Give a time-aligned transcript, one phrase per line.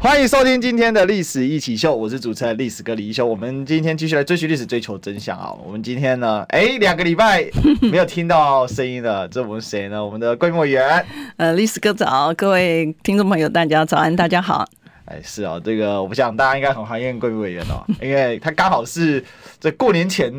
[0.00, 3.26] 欢迎收听今天的历史一起秀，我是主持人历史哥李一修。
[3.26, 5.52] 我们今天继续来追寻历史，追求真相啊！
[5.66, 7.44] 我们今天呢，哎，两个礼拜
[7.82, 10.02] 没有听到声音了，这我们谁呢？
[10.02, 11.04] 我们的贵民委员。
[11.36, 14.64] 呃，历史哥早，各位听众朋友，大家早安，大家好。
[15.06, 19.22] 哎，是啊，这个我想大家应该很怀念贵民委员哦， 因为他刚好是
[19.58, 20.32] 在过年前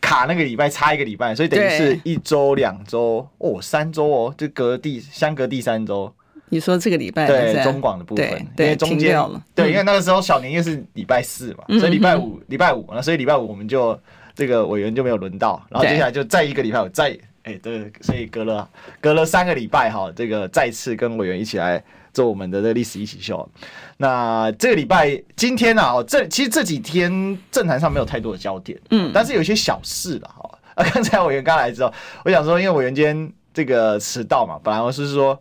[0.00, 6.12] 卡那个礼拜差一个礼拜，所以等于是一周、两周哦，三周哦，就隔第相隔第三周。
[6.50, 9.16] 你说这个礼拜对中广的部分，因为中间
[9.54, 13.98] 对，因为那个时候小年夜是礼拜四嘛，所以礼拜五礼拜五，那所以礼拜五我们就
[14.34, 18.68] 这个委员就没有轮到，然后接下来就再一个礼拜五再哎对，所以隔了
[19.00, 21.82] 隔了三个礼拜哈，这个再次跟委员一起来
[22.12, 23.48] 做我们的这个历史一起秀。
[23.96, 30.58] 那这个礼拜今天啊，这其实这几天政坛上没有太多的焦点，嗯，但是有一些小事了哈。
[30.74, 31.92] 啊，刚才委员刚来之后，
[32.24, 35.40] 我想说，因为委员今天这个迟到嘛，本来我是说。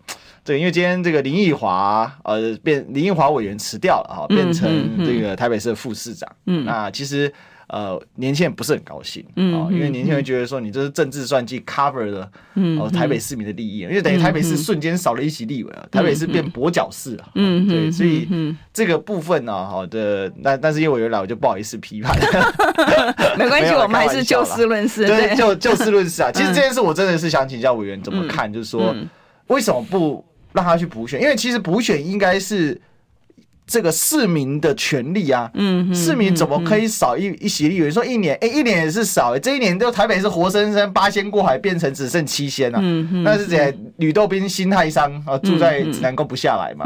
[0.50, 6.28] 对，因为今天这个林奕华呃变林奕华委员辞掉了哈，变成这个台北市的副市长。
[6.48, 7.32] 嗯，那其实
[7.68, 18.28] 呃年轻人不是很高兴，嗯，因为年轻人觉得说你这是政治算计 cover 了，嗯，台北市民的利益，因为等于台北市瞬间少了一席立委啊，台北市变跛脚市了，嗯，对，所以
[18.74, 22.18] 这个部分呢，好的，但但是因为委员来，我就不好意思批判，
[23.38, 26.32] 没关系，我们还是就事论事，对，就就事论事啊。
[26.32, 28.96] 其实这件事我真的是想请教委员怎么看，就是说
[29.46, 30.26] 为什么不？
[30.54, 32.80] 让他去补选，因为其实补选应该是
[33.70, 35.50] 这个市民的权利啊。
[35.54, 37.94] 嗯，市民怎么可以少一一席有人？
[37.94, 39.38] 说一年，哎，一年也是少。
[39.38, 42.80] 这一年就台北是活生生八仙过海变成只剩七仙了。
[42.82, 43.74] 嗯嗯，那是谁？
[43.98, 46.86] 吕洞宾心太伤啊，住在指南宫不下来嘛。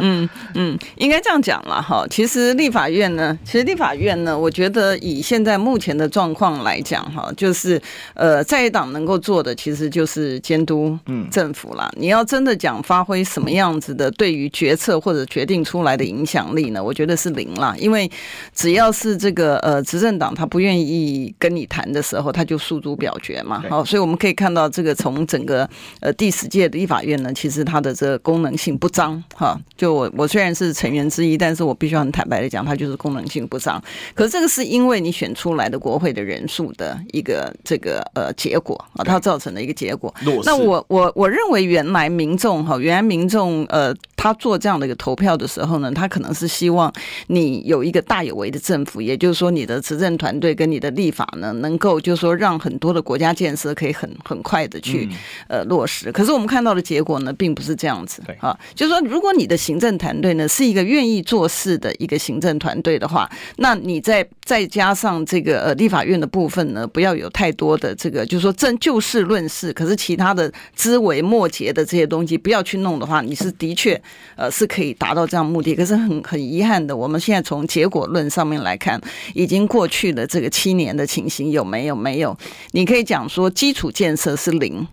[0.00, 2.06] 嗯嗯， 应该这样讲了哈。
[2.08, 7.80] 其实立法院呢，其实立法院呢，我觉得以现在目前的状况来讲哈，就是
[8.14, 10.96] 呃，在野党能够做的其实就是监督
[11.30, 11.90] 政府啦。
[11.96, 16.84] 你要真的讲发挥什么样子的对于决策或者决决定出来的影响力呢？
[16.84, 18.10] 我觉得是零啦，因为
[18.54, 23.64] 只要是这个呃执政党他不愿意跟你谈的时候，他就诉诸表决嘛。
[23.70, 25.66] 好，所以我们可以看到这个从整个
[26.00, 29.58] 呃第十届的立法院呢，其实它的这个功能性不彰哈。
[29.78, 33.82] 就我我虽然是成员之一，但是我必须很坦白的讲，它就是功能性不彰。
[34.14, 40.14] 可是这个是因为你选出来的国会的人数的一个这个呃结果啊，它造成的一个结果。
[40.44, 45.29] 那我我我认为原来民众哈，原来民众呃他做这样的一个投票。
[45.36, 46.92] 的时候呢，他可能是希望
[47.28, 55.08] 你有一个大有为的政府，也就是说，你的执政团队跟你的立法呢，能够就是说，让很多的国家建设可以很很快的去
[55.48, 56.10] 呃落实。
[56.12, 58.58] 可是我们看到的结果呢，并不是这样子啊。
[58.74, 74.00] 就是说，如果你的行政团队呢是一个愿意做事的一个行政团队的话，那你再再加上这个呃立法院的部分呢，不要有太多的这个就是说正就事论事，可是其他的枝微末节的这些东西不要去弄的话，你是的确
[74.36, 75.20] 呃是可以达达。
[75.20, 78.98] 到这样目的，可是很很遗憾的，我们现在从结果论上面来看，
[79.34, 81.94] 已经过去了这个七年的情形有没有？
[81.94, 82.34] 没有，
[82.70, 84.86] 你可以讲说基础建设是零。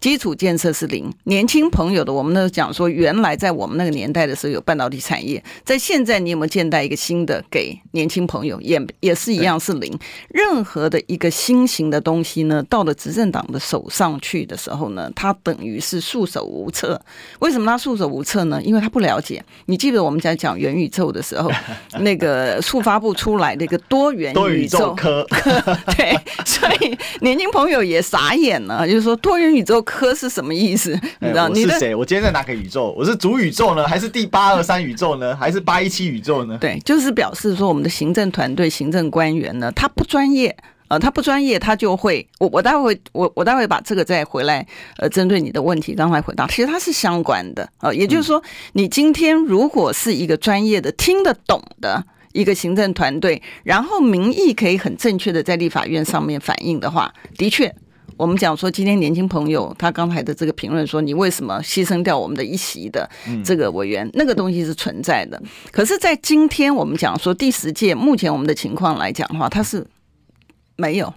[0.00, 9.98] 基础建设是零，年轻朋友的，我们都讲说，原来在我们那个年代的时候有半导体产业，在现在你有没有见到一个新的给年轻朋友，也也是一样是零。
[10.28, 17.00] 任何的一个新型的东西呢，到了执政党的手上去的时候呢，他等于是束手无策。
[17.40, 18.62] 为什么他束手无策呢？
[18.62, 19.44] 因为他不了解。
[19.66, 21.50] 你记得我们在讲元宇宙的时候，
[21.98, 25.26] 那个触发不出来的一个多元宇宙科，
[25.96, 29.84] 对，所以年轻朋友也傻眼了，就是说多元宇宙。
[29.88, 30.90] 科是什么意思？
[31.20, 31.48] 你知道？
[31.48, 31.94] 你是谁？
[31.94, 32.92] 我今天在哪个宇宙？
[32.96, 36.58] 我是主宇宙呢，还是第八二三宇宙呢，还是八一七宇宙呢？
[36.60, 40.54] 对，就是表示说我们的行政团队、行政官员呢，他不专业，
[40.88, 44.66] 呃，他不专业，他就会，我我待会我我待会把这个再回来，
[44.98, 48.42] 呃，针对你的问题刚才回答，其实它是相关的，呃，也就是说，
[48.74, 57.74] 你今天如果是一个专业的、听得懂的一个行政团队，然后民意可以很正确的在立法院上面反映的话，的确。
[58.18, 63.08] 我们讲说，今天年轻朋友他刚才的这个评论说，你为什么牺牲掉我们的一席的
[63.44, 64.10] 这个委员？
[64.12, 65.40] 那个东西是存在的。
[65.70, 69.86] 可是，在今天我们讲说第十届，目前我们的情况来讲的话，他是
[70.76, 71.14] 没有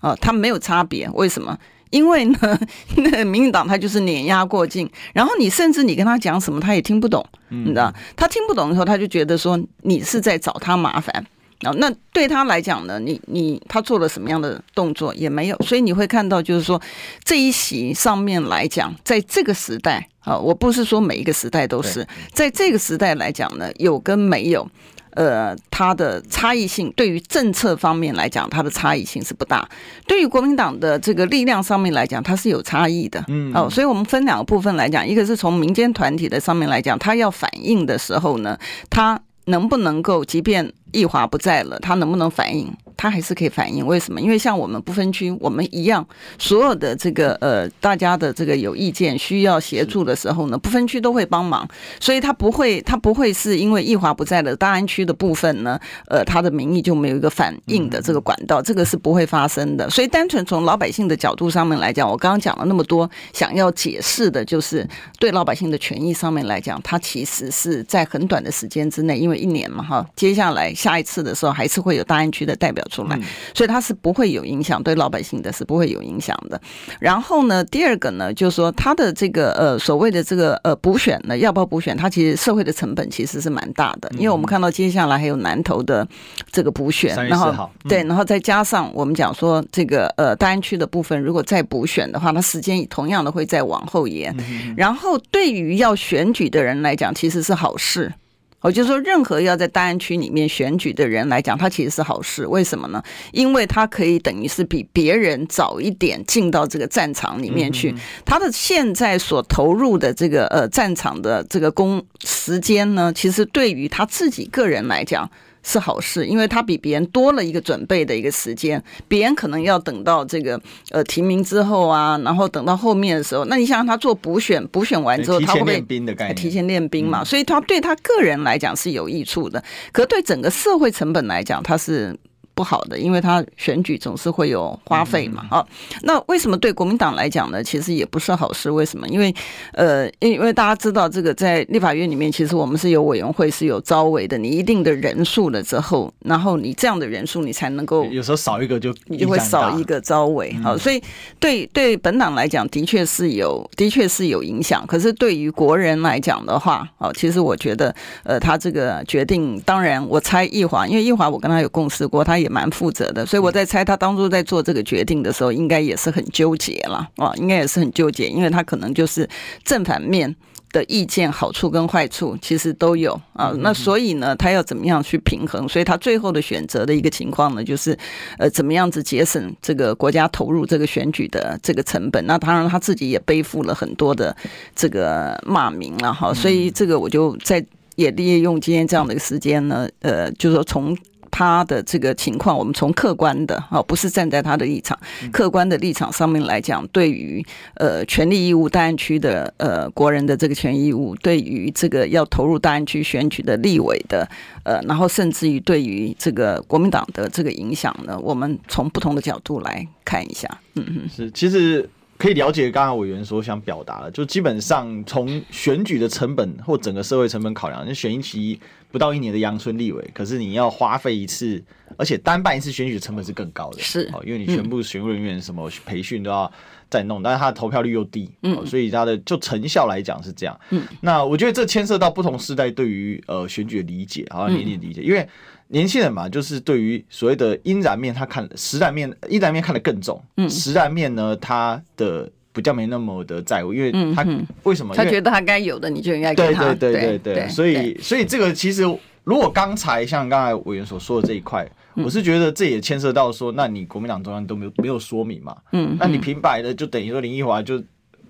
[0.00, 1.08] 啊，它没有差别。
[1.14, 1.58] 为什么？
[1.88, 2.38] 因为呢，
[2.96, 7.90] 那民进党他就是碾压过境，然后你甚至你跟他讲什么，他也听不懂，你知道？
[8.14, 11.24] 他听不懂的时候，他就觉得说你是在找他麻烦。
[11.62, 16.80] 啊，那对他来讲呢，你你他做了什么样的动作也没有，所以你会看到就是说
[17.24, 24.68] 这一席上面来讲，在这个时代啊，我不是说每一个时代都是，在这个时代来讲呢，有跟没有。
[25.14, 29.68] 呃，它的差异性对于政策方面来讲，它的差异性是不大。
[30.06, 33.22] 对于国民党的这个力量上面来讲，它是有差异的。
[33.28, 42.72] 嗯，哦，所以我们分两个部分来讲，一个是从民间团体的上面来讲，它要反应的时候呢，它能不能够，即便奕华不在了，他能不能反应？
[42.94, 44.20] 他还是可以反映，为什么？
[44.20, 46.06] 因为像我们不分区，我们一样，
[46.38, 51.66] 所有的这个呃，大家的这个有意见需要协助的时候呢，不分区都会帮忙，
[51.98, 59.90] 所以他不会，他不会是因为易华不在了大安区的部分呢，呃，他的民意就没有一个反应的这个管道，这个是不会发生的。
[59.90, 64.86] 所以单纯从老百姓的角度上面来讲，我刚刚讲了那么多，想要解释的就是
[65.18, 72.82] 对老百姓的权益上面来讲，他其实是在很短的时间之内，因为一年嘛哈，接下来下一次的时候还是会有大安区的代表。
[72.90, 73.18] 出来，
[73.54, 76.60] 所以它是不会有影响，对老百姓的是不会有影响的。
[77.00, 81.96] 然后呢，第二个呢，就是说它的这个呃所谓的这个呃补选呢，要不要补选？
[81.96, 86.06] 它其实社会的成本其实是蛮大的，因为我们看到接下来还有南投的
[86.50, 94.36] 这个补选，然后对，然后再加上我们讲说这个呃大安区的部分，如果再补选的话，它时间同样的会再往后延。
[94.76, 98.12] 然后对于要选举的人来讲，其实是好事。
[98.62, 102.46] 我就说，任何要在大安区里面选举的人来讲，他其实是好事。
[102.46, 103.02] 为什么呢？
[103.32, 107.94] 因为他可以等于是比别人早一点进到这个战场里面去。
[108.24, 115.28] 他的现在所投入的这个呃战场的这个工时间呢，其实对于他自己个人来讲。
[115.62, 120.60] 是好事，因为他比别人多了一个准备的一个时间，别人可能要等到这个
[120.90, 127.24] 呃提名之后啊，然后等到后面的时候，那你想让他做补选，补选完之后他会不会提前练兵嘛？
[127.24, 129.62] 所以他对他个人来讲是有益处的，
[129.92, 132.16] 可对整个社会成本来讲，他是。
[132.54, 135.66] 不好的，因为他选举总是会有花费嘛，哦，
[136.02, 137.62] 那为什么对国民党来讲呢？
[137.62, 138.70] 其实也不是好事。
[138.70, 139.08] 为什么？
[139.08, 139.34] 因为
[139.72, 144.36] 呃，因为大家知道，这个在立法院里面，其实我们是有委员会，是有招委的。
[144.36, 150.52] 你一定的人数了之后，然后你这样的人数，你才能够有时候少一个就你就会少一个招委。
[150.62, 151.02] 好，所以
[151.40, 154.86] 对对本党来讲，的确是有的确是有影响。
[154.86, 157.94] 可是对于国人来讲的话，哦，其实我觉得，
[158.24, 162.41] 呃，他这个决定，当然我猜奕华，因为奕华我跟他有共识过，他。
[162.42, 169.28] 也蛮负责的，所以我在猜他当初在做这个决定的时候，应该也是很纠结了啊，应该也是很纠结，因为他可能就是
[169.64, 170.34] 正反面
[170.72, 173.52] 的意见，好处跟坏处其实都有啊。
[173.58, 175.68] 那所以呢，他要怎么样去平衡？
[175.68, 177.96] 所以他最后的选择的一个情况呢，就是
[178.38, 182.26] 呃，怎么样子节省这个国家投入这个选举的这个成本？
[182.26, 184.34] 那当然他自己也背负了很多的
[184.74, 186.32] 这个骂名了哈。
[186.34, 187.64] 所以这个我就在
[187.96, 190.96] 也利用今天这样的一个时间呢，呃，就是说从。
[191.32, 194.96] 他的这个情况，我们从客观的啊，不是站在他的立场，
[195.32, 197.44] 客观的立场上面来讲，对于
[197.74, 204.28] 呃权利义务大安区的呃国人的这个权益义务，对于这个要投入大安区选举的立委的
[204.62, 210.46] 呃，然后甚至于对于这个国民党的这个影响呢，我们从不同的角度来看一下。
[210.74, 211.88] 嗯嗯，是，其实
[212.18, 218.60] 可以了解刚刚委员所想表达的，就基本上从选举的成本或整个社会成本考量，就选一期。
[218.92, 221.60] 不到一年的阳春立委，可是你要花费一次，
[221.96, 226.52] 而且单办一次选举的成本是更高的，是，因为你全部选务人员什么培训都要
[226.90, 235.26] 再弄，但是他的投票率又低，嗯，所以他的就成效来讲是这样，嗯，那我觉得这牵涉到不同世代对于呃选举的理解，好像年龄理解，因为
[235.68, 242.30] 年轻人嘛，就是对于所谓的阴然面，他看实然面，阴然面看得更重，嗯，实然面呢，他的。
[242.52, 244.26] 比较没那么的在乎，因为他
[244.64, 244.94] 为什么？
[244.94, 246.74] 他觉得他该有的，你就应该给他。
[246.74, 248.82] 对对对对对，所以所以这个其实，
[249.24, 255.56] 如果刚才像刚才委员所说的这一块，我是觉得这也牵涉到说，那你国民党中央都没有没有说明嘛？
[255.72, 257.82] 嗯，那你平白的就等于说林奕华就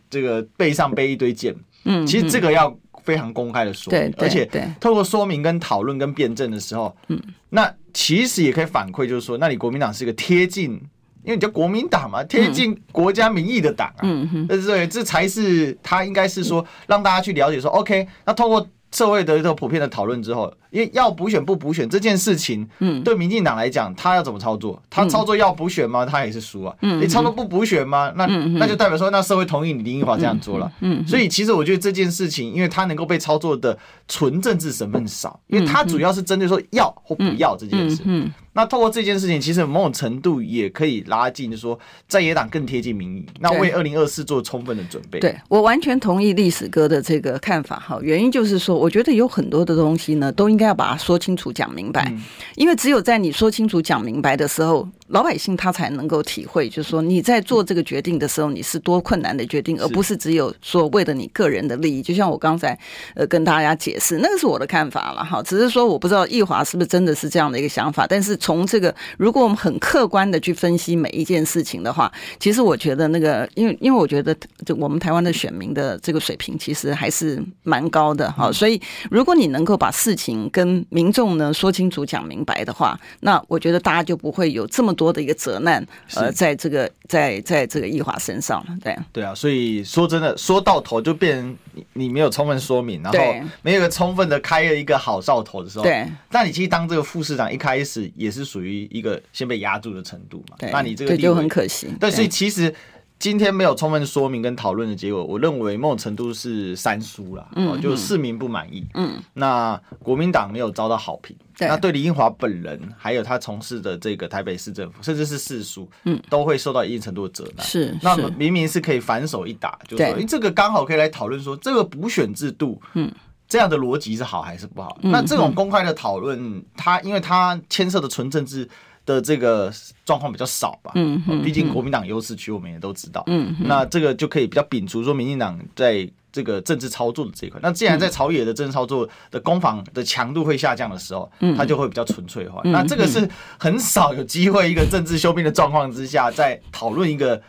[0.09, 1.53] 这个背上背一堆剑，
[1.85, 4.49] 嗯，其实这个要非常公开的说明，而且
[4.79, 10.81] 透过说明跟讨论跟辩证的时候，嗯，那其实也可以反馈，就是说，那你国民党是一个贴近。
[11.25, 24.83] 因为你叫国民党嘛，贴近国家民意的党啊，嗯嗯，对对，这才是他应该是说让大家去了解说，OK，那透过社会的一个普遍的讨论之后，因为要补选不补选这件事情，嗯，对民进党来讲，他要怎么操作？
[24.91, 26.05] 他操作要补选吗？
[26.05, 26.77] 他也是输啊。
[26.83, 28.13] 嗯，你操作不补选吗？
[28.17, 30.71] 那那就代表说，那社会同意你林奕华这样做了。
[30.81, 38.03] 嗯，所以其实我觉得这件事情，因为他能够被操作的纯政治成分少，因为他主要是针对说要或不要这件事。
[38.05, 38.31] 嗯。
[38.55, 45.21] 那透过这件事情，其实某种程度也可以拉近，就是说在野党更贴近民意，那为二零二四做充分的准备。
[45.21, 52.23] 对，我完全同意历史哥的这个看法哈，原因就是说，我觉得有很多的东西呢，都应该要把它说清楚、讲明白，嗯、
[52.57, 54.89] 因为只有在你说清楚、讲明白的时候。
[55.13, 62.01] 老百姓他才能够体会，就是说你在做这个决定的时候，你是多困难的决定，而不是只有说为了你个人的利益。
[62.01, 62.77] 就像我刚才
[63.15, 65.43] 呃跟大家解释，那个是我的看法了哈。
[65.43, 68.07] 只是说我不知道奕华是不是真的是这样的一个想法。
[68.07, 78.51] 但是从这个，如果我们很客观的去分析每一件事情的话，其实我觉得那个，因为因为我觉得就我们台湾的选民的这个水平其实还是蛮高的哈。
[78.51, 85.02] 所以如果你能够把事情跟民众呢说清楚、讲明白的话，那我觉得大家就不会有这么多。
[85.03, 88.97] 多的一个责难，呃，在这个在在这个易华身上了，对。
[89.13, 93.19] 对啊，所以说真的说到头就变成你你没有充分说明，然后
[93.63, 102.73] 没有个充分的开了一个好兆头的时候，对，那你其实当这个副市长一开始也是属于一个先被压住的程度嘛，那你这个就很可惜，对，所以其实。
[103.23, 123.09] 今天没有充分说明跟讨论的结果，我认为某种程度是三输啦，嗯，就市民不满意，嗯，那国民党没有遭到好评，对，那对李英华本人还有他从事的这个台北市政府，甚至是市书，嗯，都会受到一定程度的责难，是，那明明是可以反手一打，就是说，这个刚好可以来讨论说，这个补选制度，嗯，
[123.47, 124.99] 这样的逻辑是好还是不好？
[125.01, 128.69] 那这种公开的讨论，它因为它牵涉的纯政治。
[129.05, 129.73] 的这个
[130.05, 137.61] 状况比较少吧，嗯，毕竟国民党优势区我们也都知道，嗯，那这个就可以比较摒除说民进党在这个政治操作的这一块。
[137.63, 142.63] 那既然在朝野的政治操作的攻防的强度会下降的时候，嗯，它就会比较纯粹化。
[142.65, 143.29] 那这个是
[143.59, 147.43] 很少有机会一个政治休兵的状况之下，在讨论一个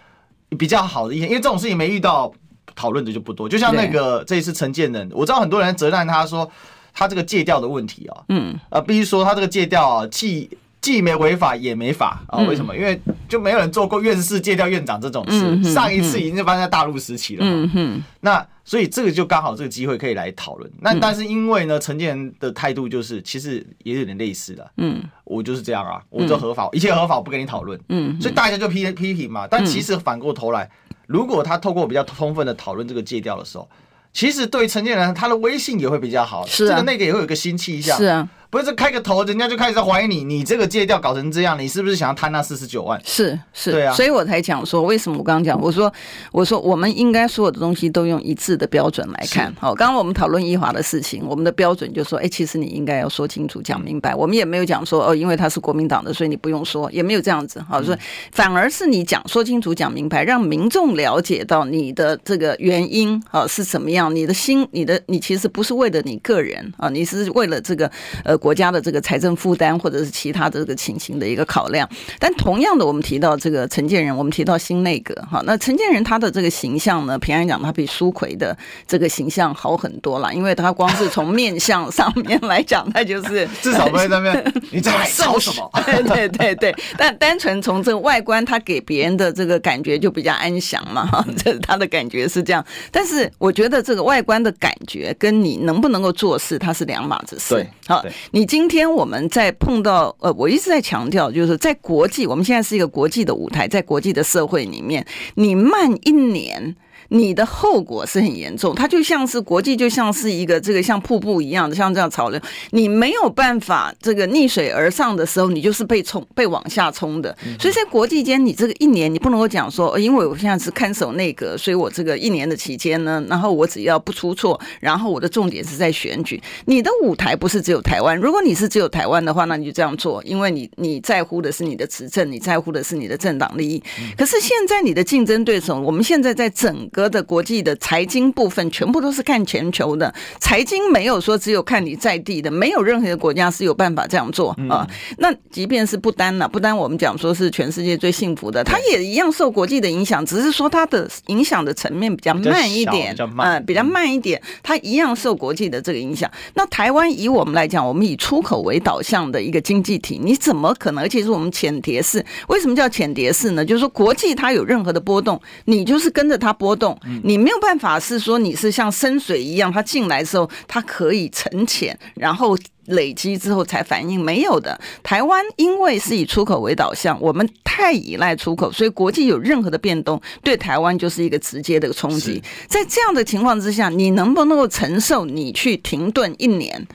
[0.57, 2.33] 比较好的意见，因为这种事情没遇到
[2.75, 3.47] 讨论的就不多。
[3.47, 6.49] 就像那个这一次陈建仁，我知道很多人责难他说
[6.93, 10.49] 他这个借调的问题啊，嗯，啊，必须说他这个借调啊，既
[10.83, 12.43] 既没违法也没法啊？
[12.43, 12.75] 为什么？
[12.75, 12.99] 因为
[13.29, 15.63] 就没有人做过院士戒掉院长这种事。
[15.73, 18.03] 上一次已经是发生在大陆时期了嘛。
[18.19, 20.69] 那所以这个就刚好这个机会可以来讨论。
[20.81, 24.71] 那但是因为呢，陈建仁的态度就是其实也有点类似的。
[24.75, 27.79] 嗯，我就是这样啊，我就合法，一切合法，我不跟你讨论。
[27.87, 29.47] 嗯，所以大家就批批评嘛。
[29.49, 30.69] 但其实反过头来，
[31.07, 33.69] 如果他透过比较充分的讨论这个戒掉的时候，
[34.11, 36.45] 其实对陈建仁他的威信也会比较好。
[36.45, 37.97] 是啊，这个那个也会有个新气象。
[37.97, 38.27] 是啊。
[38.53, 43.01] 不是开个头，人家就开始怀疑你，你这个借调搞成这样，你是不是想要贪那四十九万？
[43.03, 45.91] 是是，对啊，所以我才讲说，为什么我刚刚讲，我说
[46.31, 49.51] 我说我们应该所有的东西都用一致的标准来看。
[49.59, 54.13] 好，刚刚我们讨论奕华的事情，我们的标准就说，哎，其实你应该要说清楚、讲明白。
[54.13, 57.59] 我们也没有讲说哦，因为他是国民党的，所以你不用说，也没有这样子。
[57.67, 57.97] 好，说
[58.33, 67.89] 反而是你讲说清楚、讲明白，让民众了解到你的这个原因啊是怎么样，你的心、你的你其实不是为了你个人啊，你是为了这个
[68.23, 69.23] 呃国家的这个财。
[69.23, 78.53] 政负担或者是其他的这个情形的一个考量，但同样的，我们提到这个陈建仁，我们提到新内阁哈，那陈建仁他的这个形象呢，平安讲他比苏奎的
[78.85, 85.71] 这个形象好很多了，因为他光是从面相上面来讲，他就是 至少不会在那边你在说什么？
[85.87, 92.61] 对对对对，但单纯从这个外观，他给别人的这个感觉就比较安详嘛，哈，这他的感觉是这样。
[92.91, 97.55] 但是我觉得这个外观的感觉跟你能不能够做事，它是两码子事。
[97.55, 98.03] 对，好，
[98.35, 99.29] 你今天我们。
[99.29, 106.75] 在碰到呃，我一直在强调，就是在国际，我们现在是一个国际的舞台，在国际的社会里面，你慢一年。
[107.13, 112.41] 你的后果是很严重，它就像是国际，就像是一个这个像瀑布一样的，像这样潮流，
[112.71, 117.37] 你没有办法这个逆水而上的时候，你就是被冲、被往下冲的。
[117.59, 126.41] 所以在国际间，你这个一年，你不能够讲说，因为我现在是看守内阁，所以我这个一年的期间呢，然后我只要不出错，然后我的重点是在选举。
[126.65, 133.83] 你的舞台不是只有台湾，如果你是只有台湾的话，那你就这样做，因为你你在乎的是你的执政，你在乎的是你的政党利益。
[134.17, 144.87] 可是现在你的竞争对手，我们现在在整个的国际的财经部分全部都是看全球的，财经没有说只有看你在地的，没有任何一个国家是有办法这样做啊。
[145.17, 156.29] 那即便是不丹呢，不丹我们讲说是全世界最幸福的，它也一样受国际的影响，只是说它的影响的层面比较慢一点，嗯，比较慢一点，它一样受国际的这个影响。
[156.53, 161.03] 那台湾以我们来讲，我们以出口为导向的一个经济体，你怎么可能？
[161.03, 163.65] 而且是我们浅碟式，为什么叫浅碟式呢？
[163.65, 166.92] 就是说国际它有任何的波动，你就是跟着它波动。
[167.23, 174.19] 你没有办法是说你是像深水一样，它进来的时候它可以沉潜，然后累积之后才反应。
[174.19, 174.79] 没有的。
[175.01, 182.41] 台湾因为是以出口为导向，我们太依赖出口，所以国际有任何的变动，对台湾就是一个直接的冲击。
[182.67, 186.87] 在这样的情况之下，你能不能够承受你去停顿一年？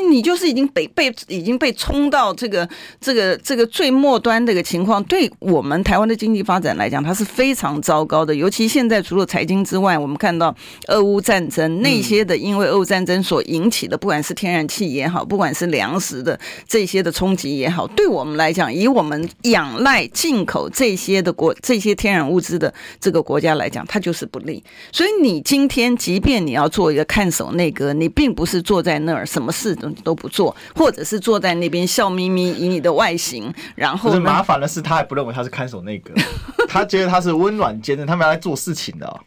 [0.00, 2.68] 你就是已经被被已经被冲到这个
[3.00, 8.34] 这个这个最末端的一个情况，对我们台湾的经济发展来讲，它是非常糟糕的。
[8.34, 10.54] 尤其现在除了财经之外，我们看到
[10.88, 24.62] 俄乌战争那些的，因为俄乌战争所引起的，不管是天然气也好，不管是粮食的这些的冲击也好，对我们来讲，以我们仰赖进口这些的国这些天然物资的这个国家来讲，它就是不利。
[24.92, 36.14] 所以你今天即便你要做一个看守内阁，你并不是坐在那儿什么事都都不做，或者是坐在那边笑眯眯以你的外形，然后麻烦的是他还不认为他是看守内阁，
[36.68, 39.20] 他觉得他是温暖坚韧，他们要来做事情的、哦，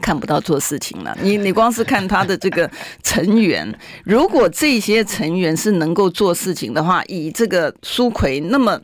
[0.00, 1.16] 看不到做事情了。
[1.20, 2.70] 你你光是看他的这个
[3.02, 8.80] 成员，如果这些成员是能够做事情的话，以这个苏奎那么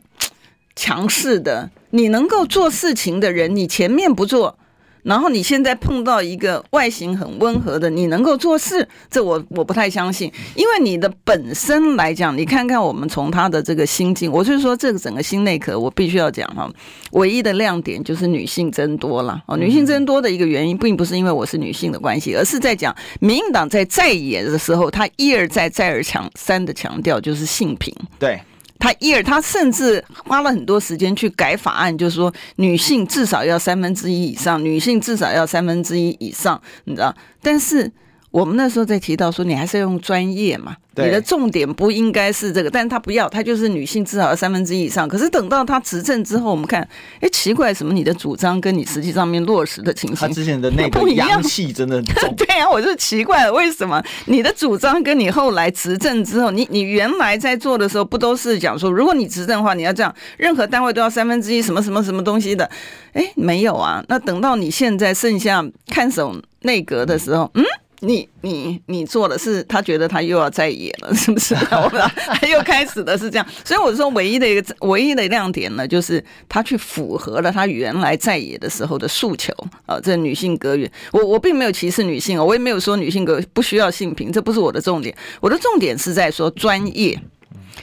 [0.75, 4.57] 强势的，你能够做事情的人，你前面不做。
[5.05, 16.67] 然后你现在碰到一个外形很温和的，你能够做事，这我我不太相信，因为你的本身来讲，你看看我们从他的这个心境，我就是说这个整个心内阁，我必须要讲哈，
[17.11, 28.41] 唯一的亮点就是女性增多了哦，女性增多的一个原因，并不是因为我是女性的关系，而是在讲民进党在在野的时候，他一而再再而强三的强调就是性平，对。
[28.85, 37.15] 他一而他甚至花了很多时间去改法案，就是说女性至少要三分之一以上，女性至少要三分之一以上，你知道？
[37.41, 37.91] 但是。
[38.35, 45.07] 我们那时候在提到说，你还是要用专业嘛，你的重点不应该是这个，但是他不要，他就是女性至少要三分之一以上。
[45.07, 46.85] 可是等到他执政之后，我们看，
[47.21, 52.29] 哎，奇怪，什么你的主张跟你实际上面落实的情形，他之前的那个阳气真的重。
[52.35, 62.69] 对呀、啊，我就奇怪了，为什么你的主张跟你后来执政之后，你你原来在做的时候不都是讲说，如果你执政的话，你要这样，任何单位都要三分之一什么什么什么东西的？
[63.13, 64.03] 哎，没有啊。
[64.09, 67.63] 那等到你现在剩下看守内阁的时候，嗯。
[68.05, 71.55] 你你你做的是，他觉得他又要再野了，是不是？
[71.65, 79.53] 他又开始的是这样，所以我说唯一的一个唯一的亮点呢，就是他去符合了他原来在野的时候的诉求
[79.85, 79.99] 啊。
[79.99, 87.19] 这女性格员，我我并没有歧视女性，我也没有说女性格不需要性平，这不是我的重点，我的重点是在说专业。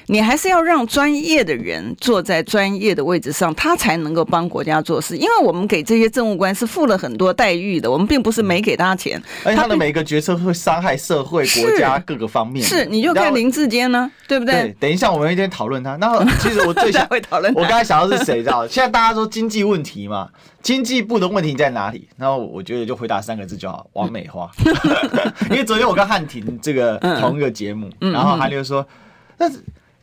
[0.06, 5.16] 你还是要让专业的人坐在专业的位置上，他才能够帮国家做事。
[5.16, 9.22] 因为我们给这些政务官是付了很多待遇的，我们并不是没给他钱。
[9.44, 12.64] 而且他的每个决策会伤害社会、国家各个方面。
[12.64, 14.54] 是，你就看林志坚呢，对不对？
[14.54, 15.96] 对，等一下我们一天讨论他。
[15.96, 17.52] 那其实我最想 会讨论。
[17.54, 18.66] 我刚才想到是谁知道？
[18.68, 20.28] 现在大家说经济问题嘛，
[20.62, 22.08] 经济部的问题在哪里？
[22.16, 24.50] 然后我觉得就回答三个字就好：王美花。
[25.50, 28.84] 因为昨天我跟汉庭这个同一个节目，然后韩流说，
[29.38, 29.48] 那。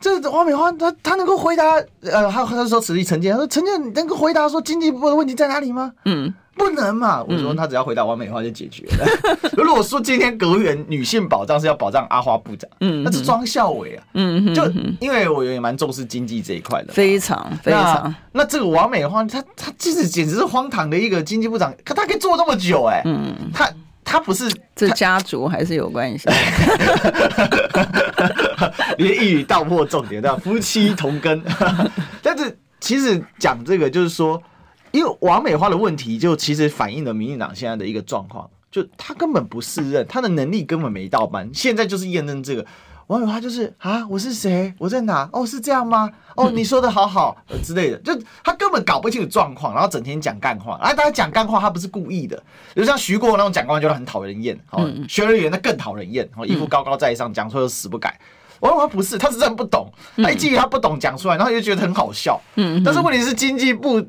[0.00, 1.74] 这王美花，他他能够回答？
[2.02, 5.92] 呃，他他说此地陈建，他说陈建能够回答说经济部的问题在哪里吗？
[6.06, 7.22] 嗯，不能嘛。
[7.22, 9.06] 我说他只要回答王美花就解决了。
[9.52, 14.02] 如果说今天阁员女性保障是要保障阿花部长，嗯，那是庄孝伟啊。
[14.14, 14.64] 嗯，就
[15.00, 18.14] 因为我也蛮重视经济这一块的，非常非常。
[18.32, 23.70] 那这个王美花，他他其实简直是荒唐的一个经济部长，可他可以做那么久哎、欸，嗯，他。
[24.04, 26.28] 他不是这家族还是有关系，
[28.98, 30.36] 你的一语道破重点，对吧？
[30.36, 31.42] 夫妻同根。
[32.22, 34.42] 但是其实讲这个，就是说，
[34.90, 41.48] 因为王美花的问题，就其实反映了民进党现在的一个状况，就他根本不适任，他的能力根本没到班。
[41.54, 42.66] 现在就是验证这个。
[43.10, 44.72] 王美花就是啊，我是谁？
[44.78, 45.28] 我在哪？
[45.32, 46.08] 哦，是这样吗？
[46.36, 50.78] 哦，你说的好好之类的，就他根本搞不清楚状况，然后整天讲干话。
[50.80, 52.36] 啊，大家讲干话，他不是故意的。
[52.72, 54.56] 比如像徐国那种讲干话，就很讨人厌。
[54.70, 56.28] 哦，学人员那更讨人厌。
[56.36, 58.16] 哦，一副高高在上，讲错又死不改。
[58.60, 59.90] 王美花不是，他是真不懂。
[60.18, 62.40] 他一记他不懂讲出来，然后就觉得很好笑。
[62.54, 64.00] 嗯，但是问题是经济部。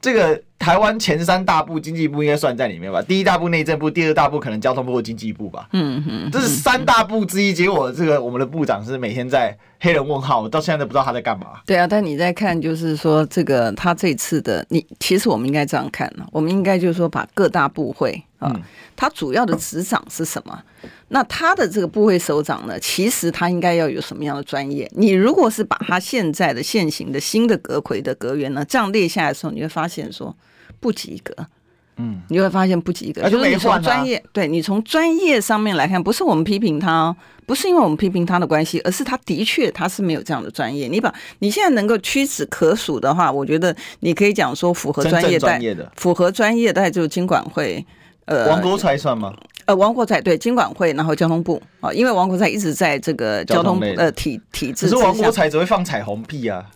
[0.00, 3.02] 这个台湾前三大部经济部应该算在里面吧？
[3.02, 5.68] 第一大部内政部，第二大部可能交通部或经济部吧。
[5.72, 7.52] 嗯嗯，这是三大部之一。
[7.52, 11.60] 结果这个我们的部长是每天在黑人问号，我到现在都不知道他在干嘛。
[11.66, 18.58] 对啊，但你在看，就是说这个他这次的，你其实我们应该这样看，我们应该就是说把各大部会啊，
[18.96, 20.58] 他主要的职掌是什么？
[21.12, 24.88] 那他的这个部会首长呢，其实他应该要有什么样的专业？
[24.94, 30.34] 你如果是把他现在的现行的新的阁魁的阁员呢，这样列下来的时候，你会发现说
[30.78, 31.34] 不及格。
[31.96, 40.88] 嗯，你会发现不及格，就是你从专业，对你从专业上面来看，不是我们批评他哦，不是因为我们批评他的关系，而是他的确他是没有这样的专业。
[40.88, 45.38] 你把你现在能够屈指可数的话，我觉得你可以讲说符合专业
[45.74, 47.84] 的，符合专业的大概就是经管会。
[48.26, 49.34] 呃，王国才算吗？
[49.70, 54.86] 呃，王国才对经管会，然后交通部啊，因为王国才一直在这个交通呃体体制。
[54.86, 56.64] 可是王国才只会放彩虹屁啊。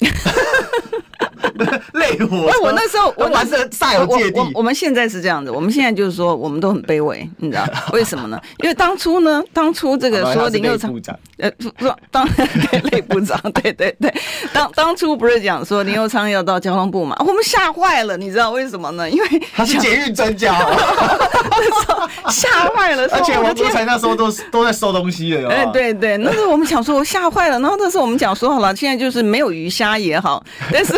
[1.95, 2.49] 累火。
[2.49, 4.40] 哎，我那时候我玩的煞有介地。
[4.55, 8.40] 我们现在是这样子，我们现在就是说，我们都很卑微，你知道 为什么呢？
[8.59, 10.93] 因为当初呢，当初这个说林佑昌，
[11.38, 12.29] 呃，不不，当
[12.71, 14.12] 对类部长，对对对，
[14.53, 19.09] 当当初不是讲说林佑昌要到交通部嘛，我们吓坏了，你知道为什么呢？
[19.11, 20.55] 因为他是捷运专家，
[22.31, 23.05] 吓坏了。
[23.12, 27.59] 而且王国才那时候都都在收东西了，哎，对对，那时候我们想说，我吓坏了。
[27.61, 30.95] 然后那时候我们讲说好了，现在就是没有鱼虾也好，但是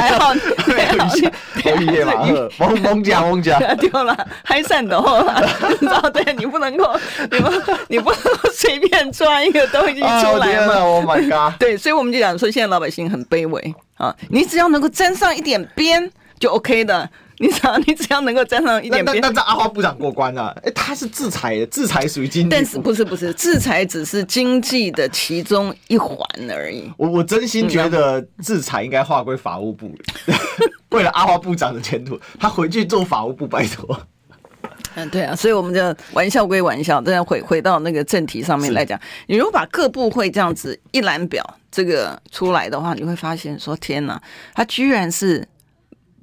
[0.00, 0.34] 还好
[0.66, 1.30] 没有鱼，
[1.62, 2.12] 没有鱼嘛，
[2.58, 6.10] 蒙蒙家蒙家丢了，还算的了，你知道？
[6.10, 6.98] 对，你不能够，
[7.30, 7.52] 你不
[7.88, 10.74] 你不能够随便抓一个东西出来嘛。
[10.80, 11.58] Oh my god！
[11.58, 17.08] 对，所以我们就讲说，现在老百姓很卑微啊，你只要能够沾上一点边就 OK 的。
[17.40, 20.54] 你只要你只要能够沾上一点边，那那阿花部长过关了，啊。
[20.58, 26.18] 哎，欸，他是制裁的，制裁属于经济，但是不是不是，制裁只是经济的其中一环
[26.50, 26.92] 而已。
[26.98, 29.90] 我我真心觉得制裁应该划归法务部，
[30.92, 33.98] 为了阿花部长的前途，他回去做法务部，拜托。
[34.94, 44.20] 嗯，对啊，所以我们就玩笑归玩笑，但回回到那个正题上面来讲，你如果把各部会这样子一览表这个出来的话，你会发现说，天哪，
[44.54, 45.48] 他居然是。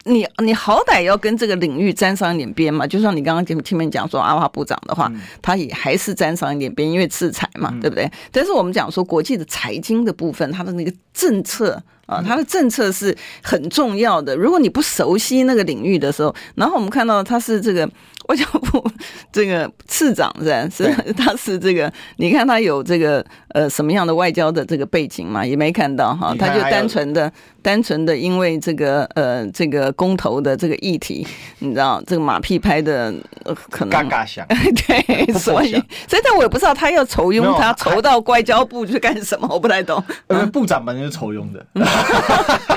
[0.08, 8.10] 你你好歹要跟这个领域沾上一点边嘛，就像你刚刚听听面讲说阿华部长的话，他也还是沾上一点边，因为制裁嘛，对不对？
[8.32, 14.36] 但是我们讲说国际的财经的部分，它的那个政策啊，它的政策是很重要的。
[14.36, 17.90] 如果你不熟悉那个领域的时候，然后我们看到他是这个。
[18.28, 18.84] 外交部
[19.32, 20.70] 这个次长是吧？
[20.70, 25.46] 是 他是这个，你看他有这个呃什么样的外交的这个背景嘛？
[25.46, 31.26] 也没看到哈，他就单纯的单纯的因为这个呃这个公投的这个议题，
[31.60, 33.14] 你知道这个马屁拍的
[33.46, 35.72] 呃可能嘎嘎响，对，所以
[36.08, 39.48] 所以但我也不知道他要酬庸，他酬到外交部去干什么？
[39.50, 40.04] 我不太懂。
[40.30, 41.66] 因为部长本身是酬庸的。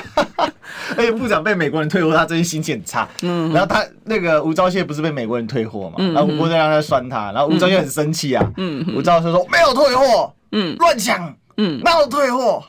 [0.97, 3.07] 而且部长被美国人退货，他最近心情很差。
[3.21, 5.95] 嗯，然后他那个吴钊燮不是被美国人退货嘛？
[5.99, 8.51] 嗯，然后吴国在让他酸他，然后吴钊燮很生气啊。
[8.57, 12.63] 嗯，吴钊燮说没有退货，嗯，乱讲，嗯，没有退货？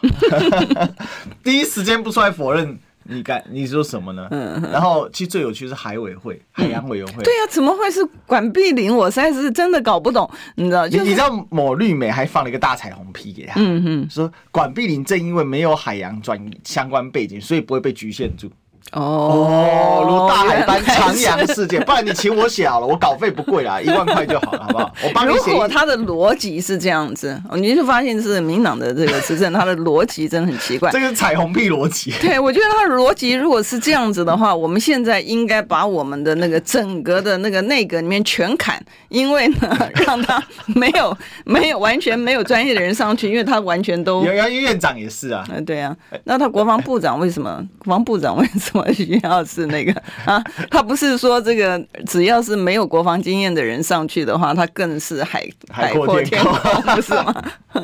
[1.42, 2.78] 第一时间不出来否认。
[3.04, 4.28] 你敢你说什么呢？
[4.30, 7.22] 嗯，然后其实最有趣是海委会、海洋委员会。
[7.22, 8.94] 对呀，怎么会是管碧玲？
[8.96, 11.02] 我实在是真的搞不懂，你知道就？
[11.02, 18.50] 你知道某绿美还放了一个大彩虹屁给他，嗯嗯，说管碧玲正因为没有海洋专相关背景，所以不会被局限住。
[18.92, 24.92] 哦，如大海般徜徉世界，不然你请我写好了，我稿费不贵啦， 一万块就好了，好不好？
[25.03, 25.51] 我帮你写。
[25.51, 30.90] 如果他的逻辑是这样子，你就发现是民党的这个执政，他的逻辑真的很奇怪。
[30.92, 32.12] 这个彩虹屁逻辑。
[32.21, 41.16] 对，我觉得他的逻辑如果是这样子的话， 我们现在应该把我们的那个整个的那个内阁里面全砍，因为呢，让他没有
[41.47, 44.23] 没有完全没有专业的人上去，因为他完全都。
[44.25, 45.45] 杨杨院长也是啊。
[45.51, 45.97] 嗯，对啊。
[46.25, 47.64] 那他国防部长为什么？
[47.79, 48.71] 国防部长为什么？
[48.92, 49.92] 需要是那个
[50.24, 56.52] 啊，他不是说这个只要是没有国防经验的人上去的话，他更是海海阔天空，
[56.94, 57.44] 不是吗？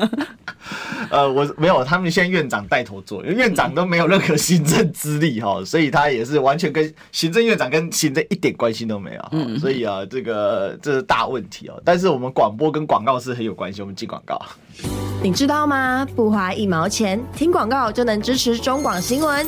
[1.09, 11.81] 呃，我没有，他们现在院长带头做，因为院长都没有任何行政资历哈， 所以他也是完全跟行政院长跟行政一点关系都没有，嗯，所以啊，这个这是大问题哦。
[11.83, 14.39] 但是我们广播跟广告是很有关系，我们进广告。
[15.23, 16.05] 你知道吗？
[16.15, 19.47] 不花一毛钱，听广告就能支持中广新闻。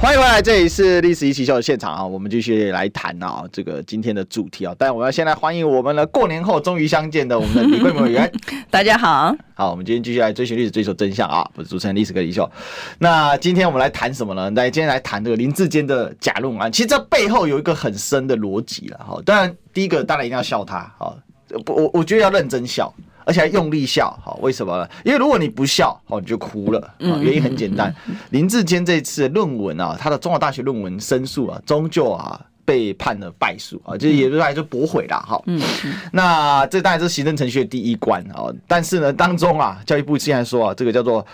[0.00, 2.02] 欢迎回来，这里是历史一起 SHOW 的现场啊！
[2.02, 4.74] 我们继续来谈啊，这个今天的主题啊。
[4.78, 8.32] 但我要先来欢迎我们的过年后终于相见的我们的李桂美委员。
[8.70, 11.46] 大家好，好，我们今天继续来追寻历史，追求真相啊！
[11.54, 12.50] 我是主持人历史哥李秀。
[12.98, 14.50] 那今天我们来谈什么呢？
[14.52, 16.72] 来，今天来谈这个林志坚的假论文案。
[16.72, 19.20] 其实这背后有一个很深的逻辑了哈。
[19.26, 21.12] 当然，第一个当然一定要笑他啊！
[21.66, 22.90] 不，我我觉得要认真笑。
[23.30, 24.88] 而且还用力笑，好，为什么呢？
[25.04, 26.94] 因为如果你不笑，哦，你就哭了。
[26.98, 27.94] 原因很简单，
[28.30, 35.16] 林志坚这次论文啊，他的中华大学论文申诉啊，终究啊被判了败诉啊，就也就是来就驳回了。
[35.16, 35.62] 哈，嗯，
[36.10, 38.52] 那这当然是行政程序的第一关啊。
[38.66, 41.24] 但是呢，当中啊，教育部竟然说啊，这个叫做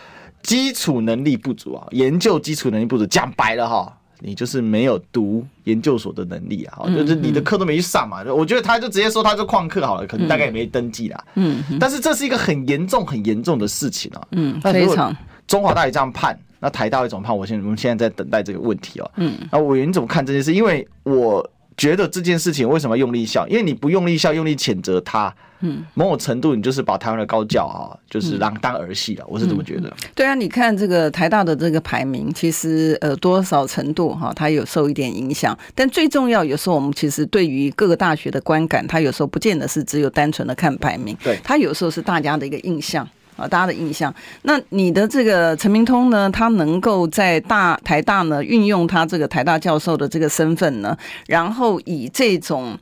[0.43, 3.97] 基础能力不足啊，研究基础能力不足，讲白了哈。
[4.21, 8.23] 你就是没有读研究所的能力啊，就是你的课都没去上嘛。
[8.25, 11.25] 我觉得他就直接说他是旷课好了，可能大概也没登记啦。
[11.35, 14.27] 嗯，但是这是一个很严重、很严重的事情啊。
[14.33, 15.15] 嗯，非常。
[15.47, 17.37] 中华大学这样判，那台大会怎么判？
[17.37, 19.11] 我现我们现在在等待这个问题哦。
[19.17, 20.53] 嗯，那委员怎么看这件事？
[20.53, 23.47] 因为我觉得这件事情为什么用力笑？
[23.49, 25.33] 因为你不用力笑，用力谴责他。
[25.61, 29.91] 嗯，某种程度你就是把台湾的高教啊，就是让当儿戏了，我是这么觉得。
[30.15, 35.59] 对啊，你看这个台大的这个排名，其实呃多少程度哈，它有受一点影响。
[35.75, 44.15] 但最重要，有时候我们其实对于各个大学的观感，它有时候不见得是只有单纯的看排名，对，它有时候是大家的一个印象啊，大家的印象。
[44.43, 50.95] 那你的这个陈明通呢，他能够在大台大呢运用他这个台大教授的这个身份呢，
[51.27, 52.79] 然后以这种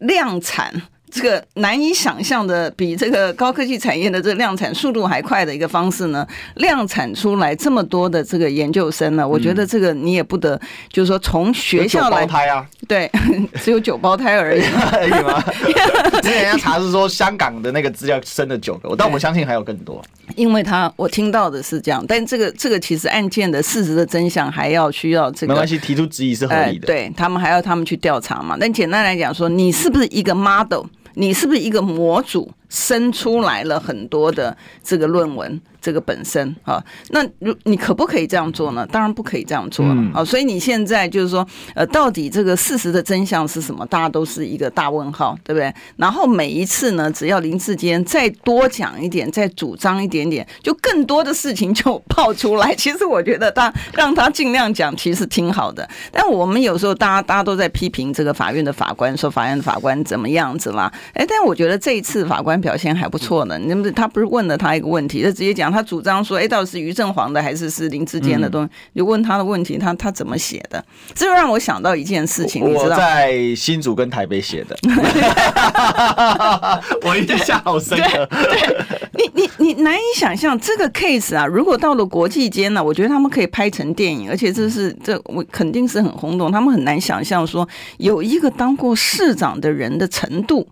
[0.00, 0.82] 量产。
[1.10, 13.10] 这个难以想象的，比这个高科技产业的这个量产速度还快的一个方式呢，量产出来这么多的这个研究生呢，我觉得这个你也不得，就是说从学校来，胎啊，对，
[13.62, 15.42] 只有九胞胎而已，而已吗？
[16.20, 20.02] 之前人家查是说香港的那个资料生了九个，但我相信还有更多，
[20.34, 28.56] 因为他我听到的是这样，但这个这个其实案件的事实的真相还要需要这个，没关系，提出质疑是合理的，对他们还要他们去调查嘛。
[28.58, 30.84] 但简单来讲说，你是不是一个 model？
[31.18, 32.52] 你是不是一个模组？
[32.68, 35.60] 生出来了很多的这个论文？
[35.78, 38.84] 这个本身啊，那如你可不可以这样做呢？
[38.90, 40.24] 当然不可以这样做了啊。
[40.24, 43.86] 所以你现在就是说，呃，到底这个事实的真相是什么？
[43.86, 45.72] 大家都是一个大问号，对不对？
[45.96, 52.74] 然后每一次呢，只要林志坚再多讲一点，再主张一点点，就更多的事情就爆出来。
[52.74, 55.88] 其实我觉得他让他尽量讲，其实挺好的。
[56.10, 60.92] 但我们有时候大家大家都在批评这个法院的法官，说法院的法官怎么样子啦？
[61.14, 63.58] 哎，但我觉得这一次法官表现还不错呢。
[63.66, 65.70] 那么他不是问了他一个问题，他直接讲。
[65.70, 70.82] 他主张说：“哎，到底是于正煌的还是是林志坚的东西？”你、嗯、问他的问题，他他怎么写的？
[71.14, 72.94] 这就让我想到一件事情，你知道？
[72.94, 74.76] 我在新竹跟台北写的
[77.02, 78.26] 我印象好深刻。
[78.30, 81.44] 对，你你你难以想象这个 case 啊！
[81.44, 86.50] 如果到了国际间呢、啊，我觉得他们可以拍成电影，而且这是这我肯定是很轰动。
[86.50, 90.66] 他们很难想象说有一个当过市长的人的程度。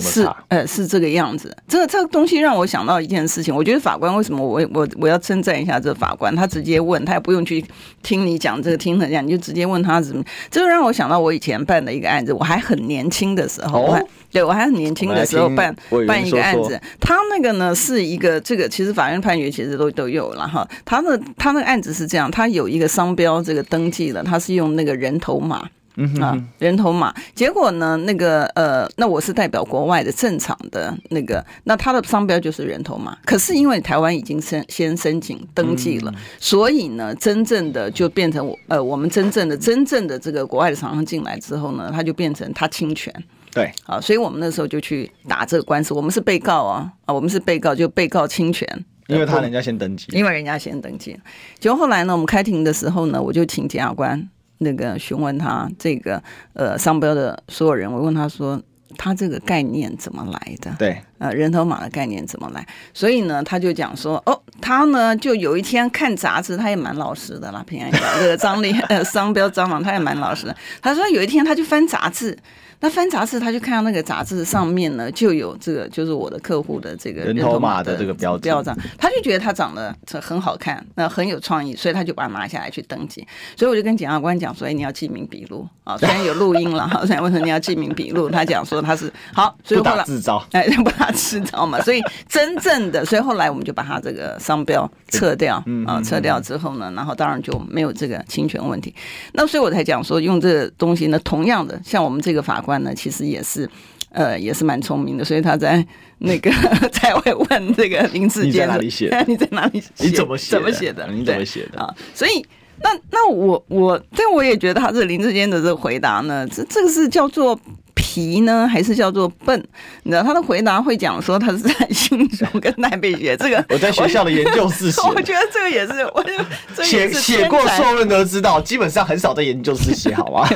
[0.00, 1.54] 是，呃，是这个样子。
[1.68, 3.54] 这个这个东西让我想到一件事情。
[3.54, 6.34] 我觉得法官为什么我我我要称赞一下这法官？
[6.34, 7.64] 他直接问，他也不用去
[8.02, 10.24] 听你讲这个，听他讲，你就直接问他怎么。
[10.50, 15.74] 这个让我想到我以前办的一个案子，我还很年轻的时候，哦、我还对我还很年轻的时候办
[16.06, 16.80] 办一个案子。
[17.00, 20.66] 他那个呢是一个这个，其实法院判决其实都都有了哈。
[20.84, 25.68] 他那他那个案子是这样，他有一个商标这个登记了，他是用那个人头马。
[25.96, 43.12] 嗯啊，人头马，结果呢，那个呃，那我是代表国外的正常的那个，那他的商标就是人头马，可是因为台湾已经申先申请登记了，所以呢，真正的就变成我呃，我们真正的真正的这个国外的厂商进来之后呢，他就变成他侵权，
[43.52, 48.66] 对，啊，所以我们那时候就去打这个官司，我们是被告啊，啊，我们是被告，就被告侵权，
[49.08, 51.18] 因为他人家先登记，因为人家先登记，
[51.58, 54.28] 结果后来呢，我们开庭的时候呢，我就请检察官。
[54.62, 56.22] 那个询问他这个
[56.54, 58.60] 呃商标的所有人，我问他说，
[58.96, 60.74] 他这个概念怎么来的？
[60.78, 62.66] 对，呃，人头马的概念怎么来？
[62.92, 67.62] 所以呢，他就讲说，哦，他呢就有一天看杂志，他也蛮老实的啦。
[67.64, 70.56] 平安讲这个张力呃商标张嘛，他也蛮老实的。
[70.80, 72.36] 他说有一天他就翻杂志。
[72.84, 83.24] 那翻杂志，他就看到那个杂志上面呢，就有这个，就是我的客户的这个人头马的这个标标章，他就觉得他长得很好看，那很有创意，所以他就把它拿下来去登记。
[83.56, 91.80] 所以我就跟检察官讲说：“哎，你要记名笔录啊，虽然有录音了哈， 虽然问说你要记名笔录。”他讲说他是好，所以后来制造，哎，不打制造嘛。
[91.82, 98.92] 所以真正的，所以后来我们就把他这个商标撤掉啊，撤掉之后呢，然后当然就没有这个侵权问题。
[99.32, 102.72] 那所以我才讲说，用这个东西呢，同样的，像我们这个法官。
[102.82, 103.68] 呢，其实也是，
[104.08, 105.86] 呃，也是蛮聪明的，所以他在
[106.18, 106.50] 那个
[106.90, 109.22] 才会问这个林志坚，你在哪里写的？
[109.28, 109.88] 你在哪里写？
[109.98, 110.50] 你怎么写？
[110.50, 111.06] 怎么写的？
[111.12, 111.94] 你怎么写的啊？
[112.14, 112.44] 所以
[112.80, 117.60] 那那我我，但我也觉得他这林志坚的这个回答呢，这这个是叫做。
[117.94, 119.62] 皮呢，还是叫做笨？
[120.02, 123.64] 你知道他的回答会讲说他是在新竹跟台北学 这个。
[123.68, 125.00] 我在学校的研究室写。
[125.08, 130.48] 我觉得这个也是， 我就写写过硕论都知道，基本上很少在研究室写，好吗？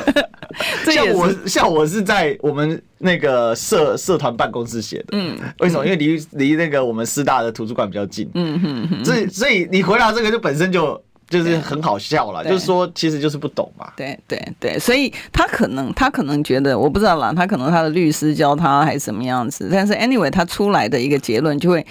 [0.85, 5.05] 像我像我是在我们那个社社团办公室写的。
[5.11, 5.85] 嗯，为什么？
[5.85, 8.29] 因为离离那个我们师大的图书馆比较近。
[8.33, 9.05] 嗯哼哼。
[9.05, 11.01] 所以所以你回答这个就本身就。
[11.29, 13.91] 就是很好笑了，就是说，其实就是不懂嘛。
[13.95, 21.85] 对对对，所以他可能他可能觉得，我不知道啦，他可能他的律师教他还是什么样子，但是 anyway，他出来的一个结论就会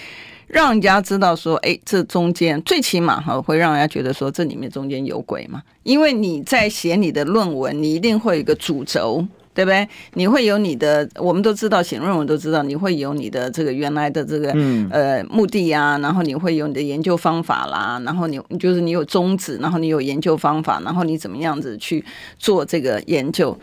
[0.47, 9.25] 让人家知道说，哎，这中间最起码哈会让人家觉得说，这里面中间有鬼嘛，因为你在写你的论文，你一定会有一个主轴。
[9.57, 9.89] 对不对？
[10.13, 22.05] 你会有你的，我们都知道，写论文都知道，你会有你的这个原来的这个、嗯、呃目的啊，然后你会有你的研究方法啦，然后你就是你有宗旨，然后你有研究方法，然后你怎么样子去
[22.37, 23.57] 做这个研究。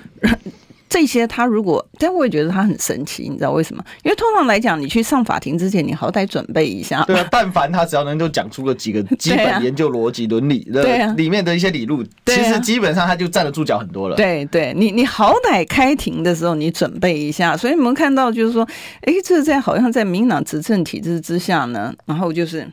[0.88, 3.84] 这些他如果，但我也觉得他很神奇，你知道为什么？
[4.04, 7.02] 因为通常来讲，你去上法庭之前，你好歹准备一下。
[7.04, 14.14] 对啊， 但凡他只要能够讲出个几个基本研究逻辑、伦理的里面的一些理路，其实基本上他就站得住脚很多了。
[14.14, 17.56] 对对，你你好歹开庭的时候你准备一下。
[17.56, 18.66] 所以我们看到就是说，
[19.00, 22.68] 哎，这在好像在民进党执政体制之下呢，然后就是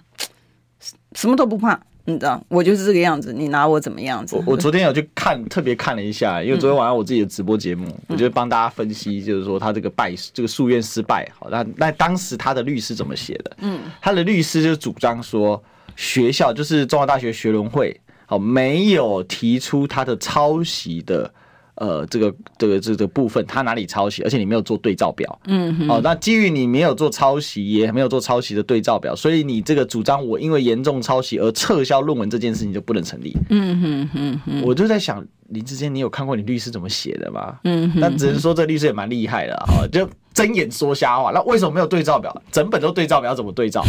[1.13, 1.79] 什么都不怕。
[2.05, 4.35] 你知道，我就是这个样子，你拿我怎么样子？
[4.35, 11.29] 我我昨天有去看，特别看了一下，因为昨天晚上我自己的直播节目，嗯、我就帮大家分析，就是说他这个败，这个诉愿失败。
[11.37, 13.57] 好，那那当时他的律师怎么写的？
[13.59, 15.61] 嗯，他的律师就主张说，
[15.95, 21.31] 学校就是中华大学学伦会，好，没有提出他的抄袭的。
[21.81, 24.21] 呃，这个这个这个部分，他哪里抄袭？
[24.21, 33.35] 而且你没有做对照表，嗯，哦，那基于你没有做抄袭，也没有做抄袭的对照表，所以你这个主张我因为严重抄袭而撤销论文这件事情就不能成立。
[33.49, 35.25] 嗯哼哼哼，我就在想。
[35.51, 37.55] 林志坚，你有看过你律师怎么写的吗？
[37.63, 41.31] 嗯，那只能说这律师也蛮厉害的啊，就睁眼说瞎话。
[41.31, 42.35] 那为什么没有对照表？
[42.51, 43.83] 整本都对照表，要怎么对照？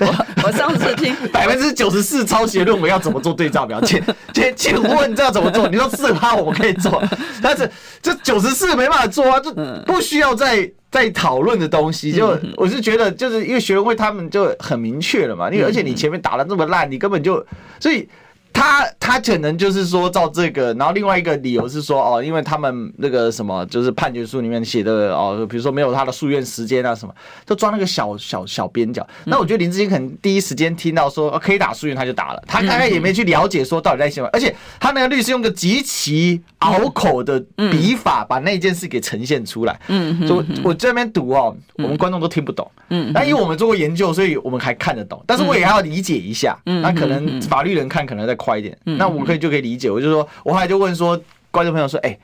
[0.00, 3.80] 我我上次听 百分之九十四抄袭论文要怎么做对照表？
[3.84, 4.00] 请
[4.32, 5.68] 请请问你知道怎么做？
[5.68, 7.02] 你说四趴我们可以做，
[7.42, 7.68] 但是
[8.00, 9.52] 这九十四没办法做啊，就
[9.84, 12.12] 不需要再再讨论的东西。
[12.12, 17.44] 就我是觉得，就是因为学生会他们就很明确了嘛，因为而且你前面打的那么烂，你根本就
[17.80, 18.08] 所以。
[18.52, 27.14] 他他可能就是说照这个，然后另外一个理由是说哦，因为他们那个什么，就是判决书里面写的哦，比如说没有他的诉愿时间啊什么，
[27.46, 29.06] 就抓那个小小小边角。
[29.24, 39.80] 那我觉得林志坚可能第一时间听到说可以打诉愿，他就打了，他大概也没去了解说到底在写什么，而且他那个律师用个极其拗口的笔法把那件事给呈现出来。
[39.88, 42.68] 嗯，就我这边读哦，我们观众都听不懂。
[42.88, 45.22] 嗯，但因为我们做过研究，所以我们还看得懂。
[45.24, 46.58] 但是我也要理解一下。
[46.66, 48.36] 嗯，那可能法律人看可能在。
[48.40, 49.90] 快一点，那我们可以就可以理解。
[49.90, 52.18] 我就说，我后来就问说，观众朋友说，哎。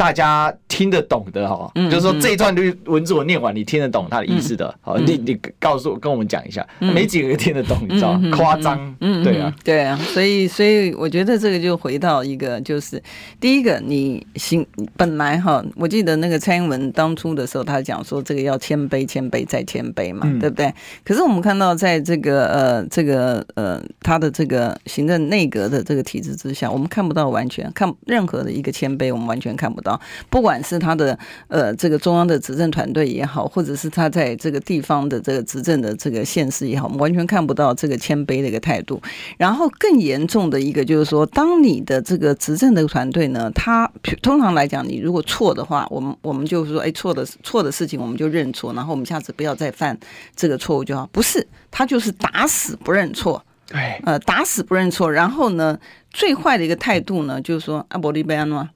[0.00, 8.34] 大家听得懂的哈，就是说这一段律文字我念完，你听得懂他的意思的，好，你你告诉我，跟我们讲一下，没几个人听得懂，你知道吗？
[8.34, 13.02] 夸张，嗯，对啊，对啊，所以所以我觉得这个就回到一个，就是
[13.38, 20.72] 第一个，你行本来哈，我记得那个蔡英文当初的时候，他讲说这个要谦卑，谦卑再谦卑嘛，对不对？
[21.04, 29.89] 可是我们看到在这个呃这个呃他的这个行政内阁的这个体制之下，我们看不到完全看任何的一个谦卑，我们完全看不到。
[30.28, 39.00] 不管是他的呃这个中央的执政团队也好，或者是他在这个地方的这个执政的这个县市也好，我们完全看不到这个谦卑的一个态度。
[39.38, 43.90] 然后更严重的一个就是说，当你的这个执政的团队呢，他
[44.22, 49.98] 通常来讲，你如果错的话，我们我们就说，哎，错的错的事情我们就认错，然后我们下次不要再犯
[50.34, 51.08] 这个错误就好。
[51.12, 55.10] 不是，他就是打死不认错，对，呃，打死不认错。
[55.10, 55.78] 然后呢，
[56.10, 58.68] 最坏的一个态度呢，就是说阿伯利贝安诺，就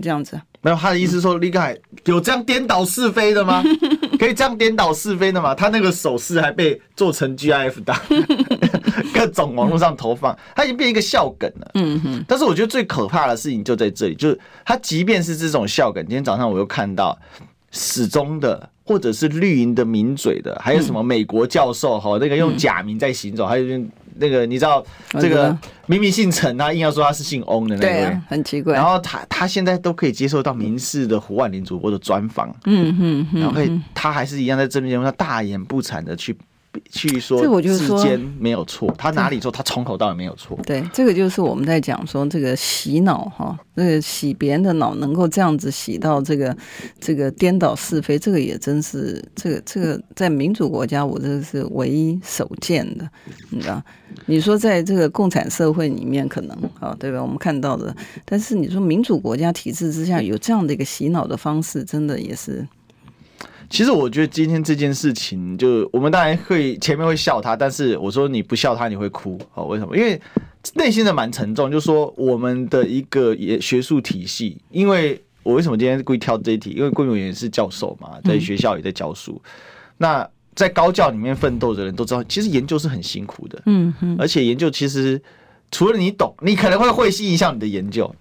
[0.00, 0.40] 这样子。
[0.62, 3.62] 没有，他的意思说，李凯有这样颠倒是非的吗？
[4.18, 5.54] 可以这样颠倒是非的吗？
[5.54, 7.96] 他那个手势还被做成 GIF 档，
[9.14, 11.70] 各种网络上投放，他已经变一个笑梗了。
[11.74, 12.24] 嗯哼。
[12.26, 17.16] 但是我觉得最可怕的事情就在这里，就是他即便是这种笑梗，今天早上我又看到
[17.70, 23.80] 始终的，或者是绿营的名嘴的，还有什么美国教授哈，那个用假名在行走，还有。
[24.18, 24.84] 那个你知道，
[25.20, 28.74] 这个明明姓陈，他硬要说他是姓翁的那位，对啊，很奇怪。
[28.74, 36.36] 然后他他现在都可以接受到民视的胡万林主播的专访，嗯嗯嗯，然后可以他还是一样在这节目上大言不惭的去。
[36.90, 38.04] 去说，这我就是说，
[38.38, 40.58] 没有错，他哪里错，他从头到尾没有错。
[40.64, 46.56] 对，这个就是我们在讲说这个洗脑哈，那个洗别人的脑，能够这样子洗到这个
[47.00, 53.08] 这个颠倒是非，这个也真是这个这个在民主国家，我这个是唯一首见的，
[53.50, 53.82] 你知道？
[54.26, 57.20] 你说在这个共产社会里面可能啊，对吧？
[57.20, 62.66] 我们看到的，但是你说民主国家体制之下有这样的一个洗脑的方式，真的也是。
[63.68, 69.64] 其实我觉得今天这件事情，就我们当然会前面会笑他，但是我说你不笑他你会哭哦？
[69.66, 69.96] 为什么？
[69.96, 70.20] 因为
[70.74, 76.70] 内心的蛮沉重，就是说我们的一个也学术体系，因为我为什么今天故意挑这一题？
[76.70, 79.40] 因为郭永元是教授嘛，在学校也在教书，
[79.98, 85.20] 那在高教里面奋斗的人都知道，其实研究是很辛苦的，嗯嗯，而且研究其实
[85.70, 88.14] 除了你懂，你可能会会心一笑你的研究，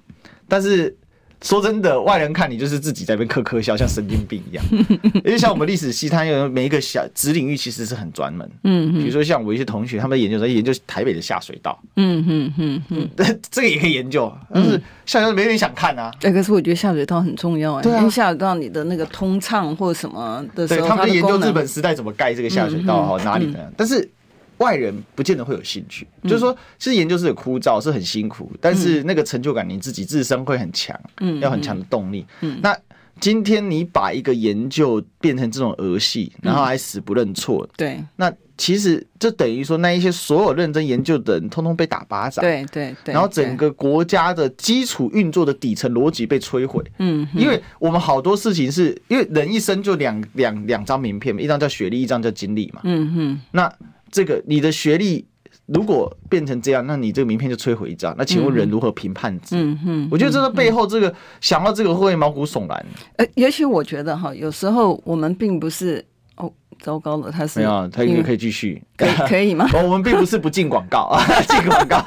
[0.48, 0.96] 但是。
[1.41, 4.63] 说真的，外人看你就是自己在那边咳咳笑，像神经病一样。
[5.24, 8.50] 因为像我们历史系，它有每一个小子领域其实是很专门。
[8.63, 11.80] 嗯，比如说像我一些同学，他们研究在研究台北的下水道。
[11.95, 13.10] 嗯嗯嗯嗯，
[13.52, 16.12] 这个也可以研究，但是下水道没人想看啊。
[16.21, 23.72] 哎，可是我觉得下水道很重要啊，因为下水道你的那个通畅或什么的时候，对，他们研究日本时代怎么盖这个下水道哈，哪里的？
[23.78, 24.10] 但是。
[24.58, 32.26] 外人不见得会有兴趣，嗯、就是说，其实研究是有枯燥，是很辛苦，但是那个成就感你自己自身会很强，嗯，要很强的动力。
[32.41, 32.78] 嗯，那
[33.20, 53.74] 今天你把一个研究变成这种儿戏，然后还死不认错，嗯，对，那其实就等于说，那一些所有认真研究的人，通通被打巴掌，对对对，然后整个国家的基础运作的底层逻辑被摧毁，嗯，因为我们好多事情是因为人一生就两两两张名片嘛，一张叫学历，一张叫经历嘛，嗯哼，那
[54.16, 55.26] 这个你的学历。
[55.68, 58.13] 如果变成这样，那你这个名片就摧毁一张。
[58.20, 59.55] 那请问人如何评判值？
[59.55, 62.86] 嗯嗯，我觉得这个背后，这个、嗯、想到这个会毛骨悚然。
[63.16, 66.05] 呃，也许我觉得哈，有时候我们并不是
[66.38, 69.68] 哦，糟糕了，他是没有，他应该可以继续，可以可以吗？
[69.84, 72.05] 我们并不是不进广告啊， 进广告。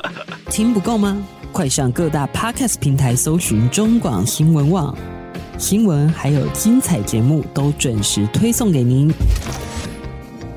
[0.50, 1.16] 听不够吗？
[1.50, 4.94] 快上各大 Podcast 平台搜寻中广新闻网
[5.56, 9.10] 新闻，还有精彩节目都准时推送给您。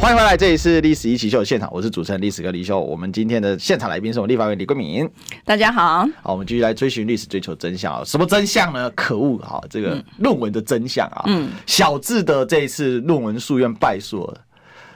[0.00, 2.80] 欢迎回来，这里是历史一起秀的现场，我是主持人历史哥李秀。
[2.80, 5.06] 我们今天的现场来宾是我们立法委员李桂敏，
[5.44, 6.08] 大家好。
[6.22, 8.02] 好，我们继续来追寻历史，追求真相。
[8.06, 8.90] 什么真相呢？
[8.92, 9.38] 可恶！
[9.42, 14.40] 啊，这个论文的真相啊，嗯，小智的这一次论文诉愿败诉了。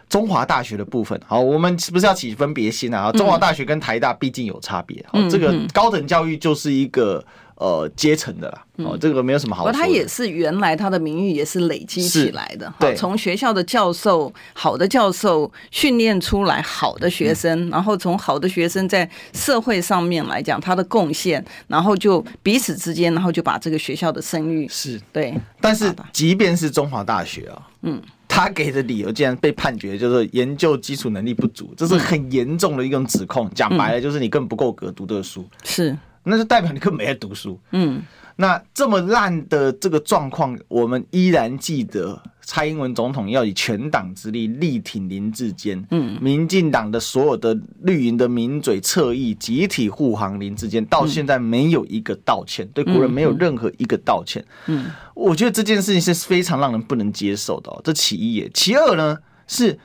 [0.08, 3.12] 中华大学的部分，好，我们是不是要起分别心啊？
[3.12, 7.22] 中华大学跟台大毕竟有差别，好，这个高等教育就是一个。
[7.64, 9.72] 呃，阶层的啦，哦，这个没有什么好。
[9.72, 25.34] 他也是原来他的名誉也是累积起来的，对，从学校的教授，好的教授训练出来好的学生，然后从好的学生在社会上面来讲他的贡献，然后就彼此之间，然后就把这个学校的声誉是对。
[25.58, 27.98] 但是即便是中华大学啊，嗯，
[28.28, 33.50] 他给的理由竟然被判决就是研究基础能力不足，这是很严重的一种指控。
[33.54, 35.96] 讲白了就是你根本不够格读这个书，是。
[36.24, 37.60] 那就代表你根本没在读书。
[37.72, 38.02] 嗯，
[38.36, 45.84] 那这么烂的这个状况，我们依然记得蔡英文总统要以全党之力力挺林志坚。
[45.90, 54.44] 嗯，民进党的所有的绿营的名嘴侧翼集体护航林志坚，到现在没有一个道歉，对国人没有任何一个道歉。
[54.66, 57.70] 嗯，我觉得这件事情是非常让人不能接受的。
[57.84, 59.78] 这其一也，其二呢是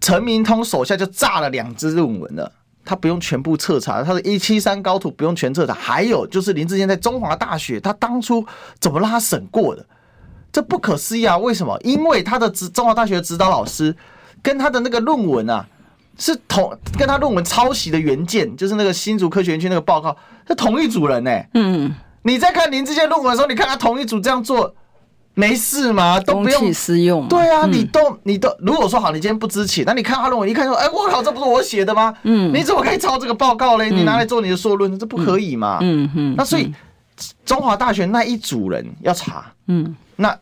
[0.00, 2.52] 陈明通手下就炸了两支论文了。
[2.84, 5.72] 他不用全部彻查，他的一七三高徒不用全彻查。
[5.72, 8.44] 还有就是林志坚在中华大学，他当初
[8.78, 9.84] 怎么让他审过的？
[10.52, 11.36] 这不可思议啊！
[11.36, 11.76] 为什么？
[11.82, 13.94] 因为他的指中华大学的指导老师
[14.42, 15.66] 跟他的那个论文啊，
[16.16, 20.16] 是同跟他论文抄袭的原件，就是那个新竹科学园区那个报告，
[20.46, 21.48] 是同一组人呢、欸。
[21.54, 24.74] 嗯，你在看林志坚论文的时候，你看他同一组这样做。
[25.34, 26.18] 没事嘛？
[26.20, 27.28] 都不用私用。
[27.28, 32.14] 对啊，你都你都如果说好，你今天不知情，那你看他论文，一看说，哎，我靠，这不是我写的吗？
[32.22, 33.90] 嗯，你怎么可以抄这个报告嘞？
[33.90, 35.78] 你拿来做你的硕论，这不可以嘛？
[35.82, 36.34] 嗯嗯。
[36.36, 36.72] 那所以
[37.44, 39.52] 中华大学那一组人要查。
[39.66, 40.36] 嗯，那。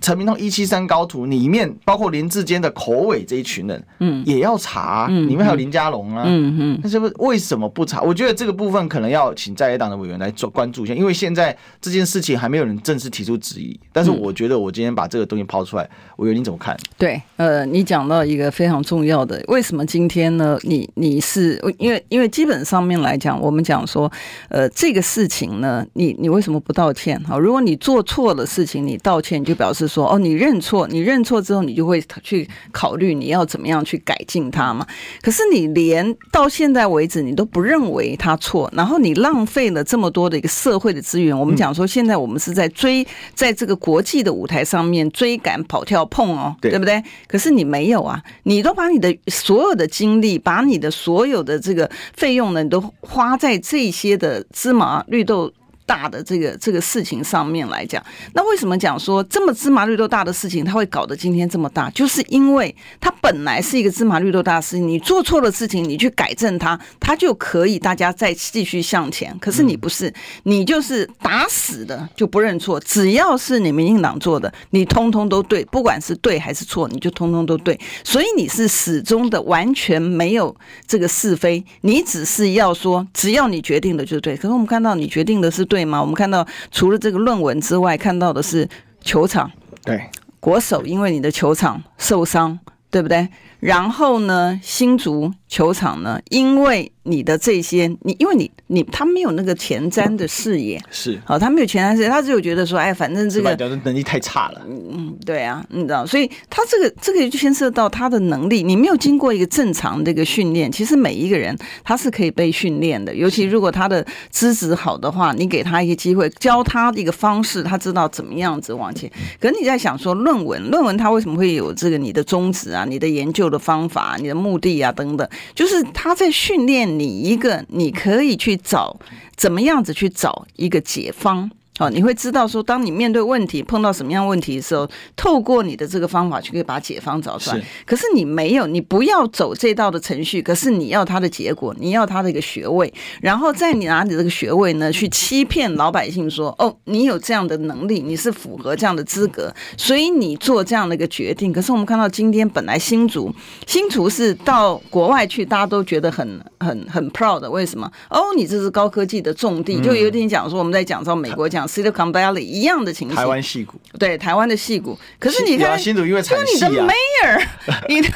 [0.00, 8.02] 陈明通一七三高图里面包括林志坚的口尾这一群人，嗯，也要查，嗯里面还有林佳龙啊，嗯嗯，那是不是为什么不查？
[8.02, 13.78] 我觉得这个部分可能要请在野党的委员来做关注一下，因为现在这件事情还没有人正式提出质疑。
[13.92, 16.76] 但是我觉得我今天把这个东西抛出来，委员你怎么看？
[16.98, 20.58] 对，呃，你讲到一个非常重要的，为什么今天呢？
[20.62, 24.10] 你你是因为因为基本上面来讲，我们讲说，
[24.48, 27.22] 呃，这个事情呢，你你为什么不道歉？
[27.24, 29.75] 好，如果你做错了事情，你道歉就表示。
[29.76, 34.86] 是说哦，你认错，你认错之后，你就会去考虑你要怎么样去改进它嘛。
[35.20, 41.38] 可是你连到现在为止，你都不认为他错，然后你浪费了这么多的一个社会的资源。
[41.38, 47.02] 我们讲说，现在我们是在追，在这个国际的舞台上面追赶、跑跳、碰哦，对不对？
[47.26, 55.52] 可是你没有啊，你都把你的所有的精力，把你的所有的这个费用呢，你都花在这些的芝麻绿豆。
[55.86, 61.88] 大的这个这个事情上面来讲，那为什么讲说这么芝麻绿豆大的事情，他会搞得今天这么大？
[61.90, 69.34] 就是因为它本来是一个芝麻绿豆大的事情，你做错了事情，你去改正它，它就可以大家再继续向前。
[69.38, 70.12] 可是你不是，
[70.42, 77.78] 你就是打死的就不认错，只要是你民进党做的，你通通都对，不管是对还是错，你就通通都对。
[78.02, 80.54] 所以你是始终的完全没有
[80.88, 84.36] 这个是非，你只是要说，只要你决定的就对。
[84.36, 85.75] 可是我们看到你决定的是对。
[85.76, 86.00] 对吗？
[86.00, 88.66] 我们看到除了这个论文之外，看到的是
[89.02, 89.50] 球场。
[89.84, 90.08] 对，
[90.40, 92.58] 国手因为你的球场受伤，
[92.90, 93.28] 对不对？
[93.60, 101.18] 然后呢，新竹球场呢，因为你的这些，你因为你你他没有那个前瞻的视野，是。
[101.24, 103.54] 好，他没有前瞻视野，他只有觉得说，哎，反正这个
[103.84, 119.10] 能力太差了，嗯，对啊，你知道，所以他这个这个就牵涉到他的能力，你没有经过一个正常的一个训练，其实每一个人他是可以被训练的，尤其如果他的资质好的话，你给他一个机会，教他一个方式，他知道怎么样子往前。
[119.40, 125.28] 可是你在想说论文，论文他为什么会有这个你的宗旨啊，你的研究的方法，你的目的啊等等。
[125.54, 128.98] 就是他在训练你一个，你可以去找
[129.36, 131.50] 怎么样子去找一个解方。
[131.78, 137.62] 好，你会知道说，当你面对问题碰到什么样问题的时候，透过你的这个方法去可以把解方找出来。
[137.84, 151.52] 可是你没有，你不要走这道的程序，可是你要他的结果，你要他的一个学位，然后在你拿你这个学位呢，去欺骗老百姓说，哦，你有这样的能力，你是符合这样的资格，所以你做这样的一个决定。
[151.52, 153.30] 可是我们看到今天本来新竹，
[153.66, 157.86] 新竹是到国外去，大家都觉得很很很 proud，为什么？
[158.08, 161.65] 哦，你这是高科技的重地，就有点讲说我们在讲到美国讲。
[161.66, 164.98] Silicon Valley 一样的情形，台湾戏骨，对台湾的戏骨。
[165.18, 167.42] 可是你看，新竹因为产你的 Mayor，
[167.88, 168.08] 你的、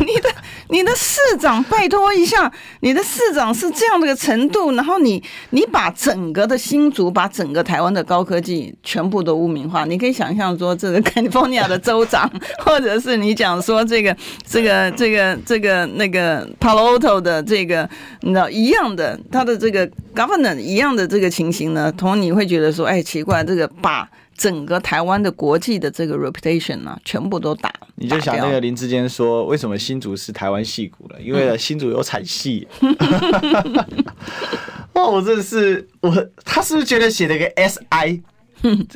[0.00, 0.30] 你的、
[0.68, 2.50] 你的市长，拜托一下，
[2.80, 9.84] 你的市长是这样的一个程度，然后你你把整个的新竹，把整个台湾的高科技全部都污名化。
[9.84, 17.88] 你可以想象说，这个 California 的州长，或者是你讲说这个、这个、这个、这个那个 Palo Alto 的这个，
[18.22, 22.91] 你知道一样的，他的这个 Governor 一样的这个情形呢，同你会觉得说，哎。
[22.92, 27.72] 太奇怪，这个把整个台湾的国际的这个 reputation 呢、啊，全部都打。
[27.94, 31.18] 你就想那个林志坚说，为什么新竹是台湾戏谷了？
[31.18, 32.68] 因为新竹有产戏。
[34.92, 36.10] 哇，我真的是我，
[36.44, 38.20] 他是不是觉得写了一个 S I？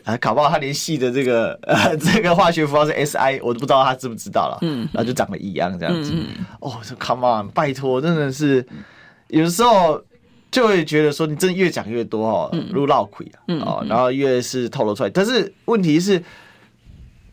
[0.04, 4.58] 啊，搞不好他连戏的这个呃 这个化学符号是 S I，我都不知道他知不知道了。
[4.60, 6.12] 嗯，然后就长得一样这样子。
[6.60, 8.66] 哦，这 Come on，拜托，真的是
[9.28, 10.04] 有时候。
[10.56, 15.10] 就会觉得说你真的越讲越多哦，如闹亏啊，哦，然后越是透露出来。
[15.10, 16.22] 但是问题是，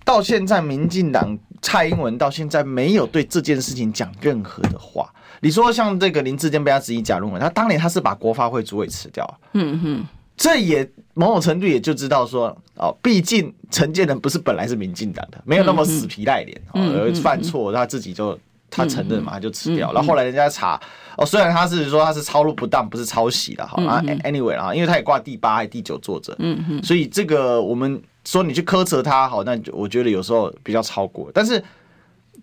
[0.04, 5.10] 到现在民进党蔡英文到现在没有对这件事情讲任何的话。
[5.40, 10.06] 你说像这个林志坚被他质疑假论文，他当年他是把国发会主委辞掉，嗯哼，
[10.36, 18.38] 这也某种程度也就知道说哦，毕竟陈建仁不是本来是民进党的，没有那么死皮赖脸哦，犯错他自己就。
[18.76, 19.94] 他承认嘛，他就吃掉。
[19.94, 20.80] 然后后来人家查，
[21.18, 31.30] 哦，虽然他是说他是抄录不当，不是抄袭的哈啊，anyway 啊，因为他也挂第八还第九作者，嗯嗯，所以这个我们说你去苛责他好，那我觉得有时候比较超过。
[31.34, 31.64] 但是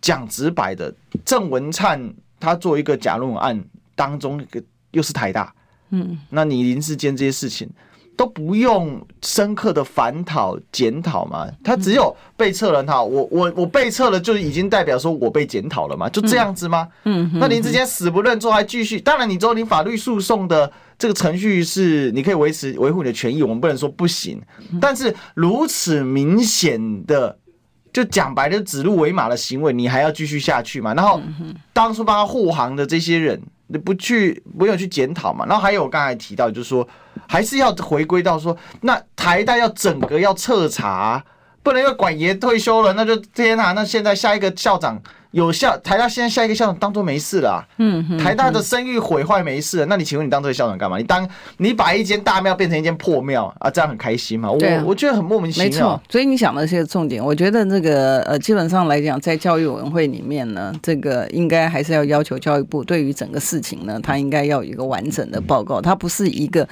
[0.01, 2.01] 讲直白的，郑文灿
[2.39, 3.63] 他做一个假论文案
[3.95, 4.41] 当中，
[4.93, 5.53] 又是台大，
[5.91, 7.69] 嗯，那你林志坚这些事情。
[8.17, 16.87] 都不用深刻的反讨检讨嘛，他只有被撤了，他我我我被撤了，就已经代表说我被检讨了嘛，就这样子吗？
[17.05, 24.39] 嗯，那林志坚死不认错还继续，当然你说你法律诉讼的这个程序是你可以维持维护你的权益，我们不能说不行，
[24.81, 27.39] 但是如此明显的
[27.91, 30.93] 就讲白了指鹿为马的行为，你还要继续下去嘛？
[30.93, 31.23] 然后
[31.73, 33.41] 当初帮他护航的这些人。
[33.73, 35.47] 你不去，不用去检讨嘛？
[35.47, 36.87] 然后还有我刚才提到，就是说，
[37.29, 41.25] 还是要回归到说，那台大要整个要彻查，
[41.63, 45.01] 不能因为管爷退休了，那就天哪，那现在下一个校长。
[45.33, 50.99] 有校台大现在下一个校长当做没事了，嗯，台大的声誉毁坏没事了，那你请问你当这个校长干嘛？
[50.99, 51.29] 你当
[51.59, 54.51] 你把一间大庙变成一间破庙啊，这样很开心吗？
[54.51, 55.69] 我我觉得很莫名其妙。
[55.69, 57.25] 没错，所以你想的是重点。
[57.25, 66.69] 我觉得这个呃，基本上来讲，在教育委员会里面呢，这个应该还是要要求教育部对于整个事情呢，他应该要有一个完整的报告，它不是一个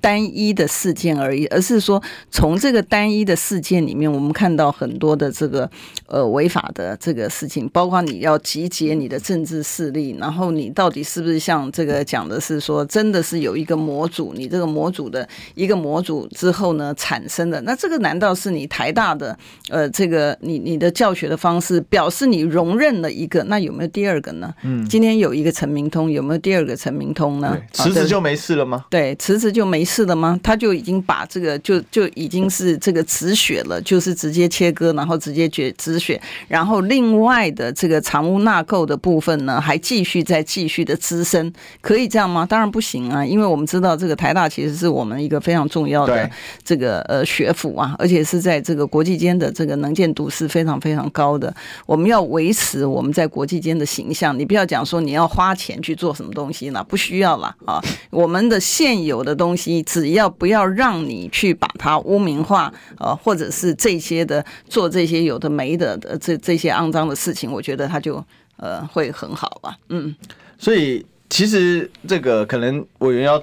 [0.00, 2.02] 单一的事件而已，而是说
[2.32, 5.70] 从这个单一的事件里面，我们看到很多的这个
[6.08, 7.99] 呃违法的这个事情，包括。
[8.00, 14.32] 你要集结你的政治势力，然后你到底是不是像这个讲的是说，真的是有一个模组？
[14.34, 19.36] 你这个模组的一个模组之后呢产生的，那这个难道是你台大的
[19.68, 23.42] 呃这个你你的教学的方式表示你容忍了一个？
[23.44, 24.52] 那有没有第二个呢？
[24.62, 27.56] 嗯，今天有一个陈明通，有没有第二个陈明通呢？
[27.72, 28.84] 辞职就没事了吗？
[28.90, 30.38] 对，辞职就没事了吗？
[30.42, 37.89] 他就已经把这个就就已经是这个止血了，就是直接切割，然后直接绝止血，然后另外的这个。
[37.90, 42.46] 这个藏污纳垢的部分呢，还继续在继续的滋生，可以这样吗？
[42.46, 46.30] 当然不行啊，因为我们知道这个台大其实是我们一个非常重要的
[46.62, 51.52] 这个呃学府啊，而且是在这个国际间的这个能见度是非常非常高的。
[51.84, 57.82] 我们要维持我们在国际间的形象，你不要讲说你要花钱去做什么东西了，不需要了啊。
[58.10, 67.79] 我们的现有的东西，只要不要让你去把它污名化啊，或者是这些的做这些有的没的的这这些肮脏的事情，我觉得。
[67.80, 68.24] 得他就
[68.56, 69.76] 呃会很好吧。
[69.88, 70.14] 嗯，
[70.58, 73.42] 所以其实这个可能委员要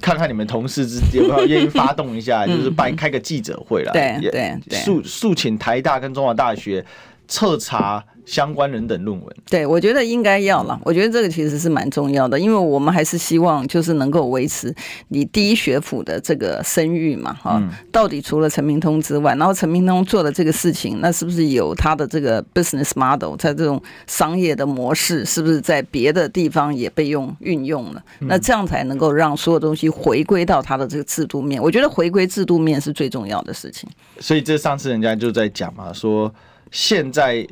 [0.00, 6.84] 看看你们同事之间有没有愿意发动一下， 就是办开个记者会了，对对对，诉诉请台大跟中华大学
[7.28, 8.04] 彻查。
[8.30, 10.80] 相关人等论文，对，我觉得应该要了。
[10.84, 14.72] 我觉得这个其实是蛮重要的，因为我们还是希望就是能够维持
[15.08, 17.68] 你第一学府的这个声誉嘛，哈、嗯。
[17.90, 28.00] 到底除了陈明通之外，然后陈明通做的这个事情，那是不是有他的这个 business model，在这种商业的模式，是不是在别的地方也被用运用了？
[28.20, 31.60] 那这样才能够让所有东西回归到他的这个制度面。
[31.60, 33.90] 我觉得回归制度面是最重要的事情。
[34.20, 36.32] 所以这上次人家就在讲嘛，说
[36.70, 37.44] 现在。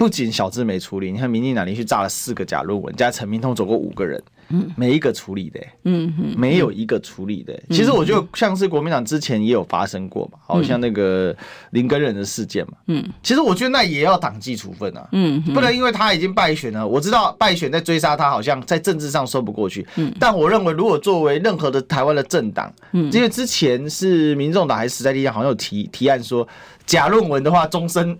[0.00, 7.52] 不仅小智没处理，你看民进党连续炸了四个假论文，加陈明通走过五个人，嗯，没一个处理的，嗯嗯，没有一个处理的。
[7.68, 11.36] 其实我觉得像是国民党之前也有发生过嘛，好像那个
[11.72, 26.48] 林根仁的事件嘛，嗯，其实我觉得那也要党纪处分啊，嗯，不能因为他已经败选了，我知道败选在追杀他，好像在政治上说不过去，嗯，但我认为如果作为任何的台湾的政党，嗯，因为之前是民众党还是时代力量，好像有提提案说
[26.86, 28.18] 假论文的话终身。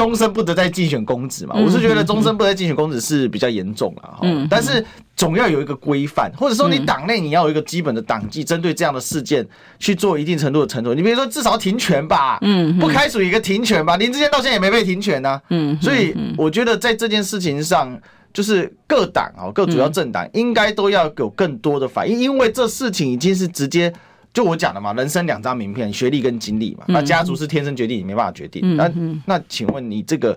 [0.00, 1.54] 终身不得再竞选公职嘛？
[1.54, 4.46] 我是觉得终身不得再竞选公职是比较严重了哈。
[4.48, 4.82] 但是
[5.14, 9.46] 总要有一个规范，或者说你党内你要有一个基本的党纪，针对这样的事件
[9.78, 10.94] 去做一定程度的惩处。
[10.94, 13.98] 你比如说至少停权吧，嗯，不开除一个停权吧。
[13.98, 15.78] 林志坚到现在也没被停权呢，嗯。
[15.82, 17.94] 所以我觉得在这件事情上，
[18.32, 23.92] 就是各党啊，各主要政党应该都要有更多的反应，因为这事情已经是直接。
[24.32, 26.84] 就我讲的嘛，人生两张名片，学历跟经历嘛。
[26.86, 28.76] 那家族是天生决定，你没办法决定。
[28.76, 28.90] 那
[29.26, 30.32] 那请问你这个，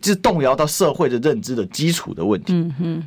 [0.00, 2.54] 就是动摇到社会的认知的基础的问题。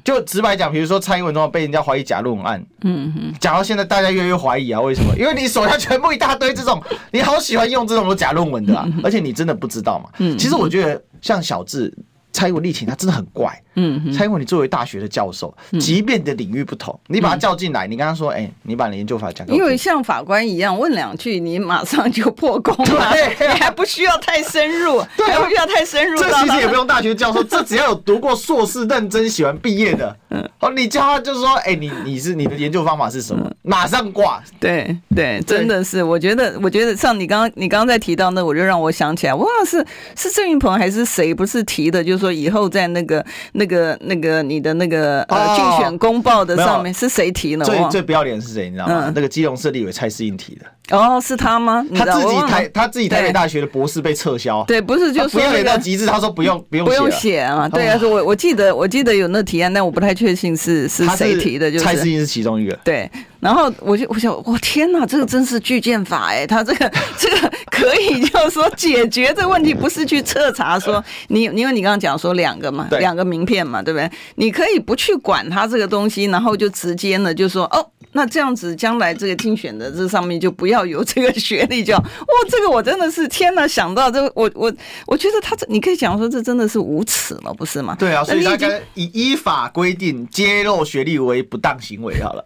[0.03, 5.15] 就直白讲，比如说蔡英文总统被人家怀疑假论文案，嗯讲到现在大家越来越怀疑啊，为什么？
[5.15, 10.09] 因为你手下全部一大堆这种，你好喜欢用这种假论文的啊，而且你真的不知道嘛。
[10.38, 11.93] 其实我觉得像小智。
[12.36, 33.49] 蔡英文力挺他真的很怪，嗯，蔡英文，你作为大学的教授，即便你的领域不同，你把他叫进来，你跟他说，哎，你把你研究法讲，因为像法官一样问两句，你马上就破功了，你还不需要太深入， 还不需要太深入，这其实也不用大学教授， 这只要有读过硕士、认真喜欢毕业的，嗯，哦，你叫他就是说，哎，你你是你的研究方法是什么？
[33.61, 42.36] 马上挂，对对，真的是，我觉得我觉得像你刚刚你刚刚在提到那，我就让我想起来，哇，是是郑云鹏还是谁不是提的，就是说。
[42.36, 47.63] 以后在那个、那个、那个你的那个呃竞选公报的上面是谁提呢？
[47.63, 48.65] 最最不要脸是谁？
[48.65, 49.11] 你知道吗？
[49.15, 50.65] 那个基隆市立委蔡适应提的。
[50.95, 51.86] 哦，是他吗？
[51.95, 54.63] 他自己台他自己台北大学的博士被撤销。
[54.65, 56.05] 对，不是就是不要脸到极致。
[56.05, 57.69] 他说不用不用不用写啊。
[57.69, 61.71] 对啊，说我我记得我记得有那提案，但我不太确信是是谁提的。
[61.71, 62.78] 就是蔡适应是其中一个。
[62.84, 63.09] 对，
[63.45, 66.47] 然后我就我想，我天哪，这个真是具宪法哎！
[66.47, 74.09] 他这个这个可以就是说解决这个问题，不是去彻查说 你，因为你刚刚讲说两个嘛，两个名片嘛，对不对？
[74.33, 77.87] 你可以不去管他这个东西，然后就直接呢就说哦。
[78.17, 82.03] 那这样子，将来这个竞选的这上面就不要有这个学历，就哦，
[82.49, 83.67] 这个我真的是天哪！
[83.67, 84.73] 想到这个，我 我
[85.05, 87.93] 我觉得他这，你可以讲说这真的是无耻了，不是吗？
[87.99, 92.45] 对啊，所以大家以依法规定揭露学历为不当行为好了。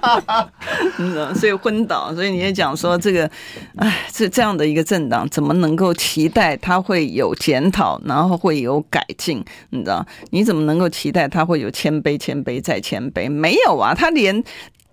[0.97, 3.29] 嗯，所以昏倒，所以你也讲说这个，
[3.77, 9.43] 哎，这这样的一个政党怎么能够期待他会有检讨，然后会有改进？
[9.69, 10.05] 你知道？
[10.31, 13.29] 你怎么能够期待他会有谦卑、谦卑再谦卑？
[13.29, 14.43] 没有啊，他连。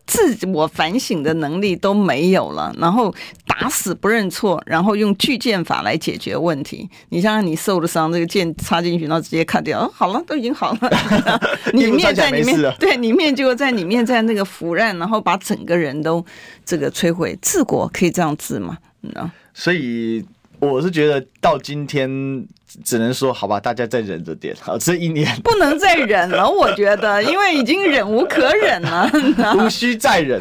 [0.08, 3.14] 自我反省的能力都没有了，然后
[3.46, 6.88] 打死不认错，然后用巨剑法来解决问题。
[7.10, 10.90] 你想想，你受了伤，这个剑插进去，然后直接砍掉，哦，好了，都已经好了。
[11.74, 16.24] 里面在里面，对，里面就在里面在那个腐烂，然后把整个人都
[16.64, 17.38] 这个摧毁。
[17.42, 18.78] 治国可以这样治吗？
[19.02, 20.24] 嗯，所以
[20.58, 22.48] 我是觉得到今天。
[22.84, 24.54] 只能说好吧，大家再忍着点。
[24.60, 29.10] 好，这一年不能再忍了，我觉得， 因为已经忍无可忍了，
[29.58, 30.40] 无需再忍。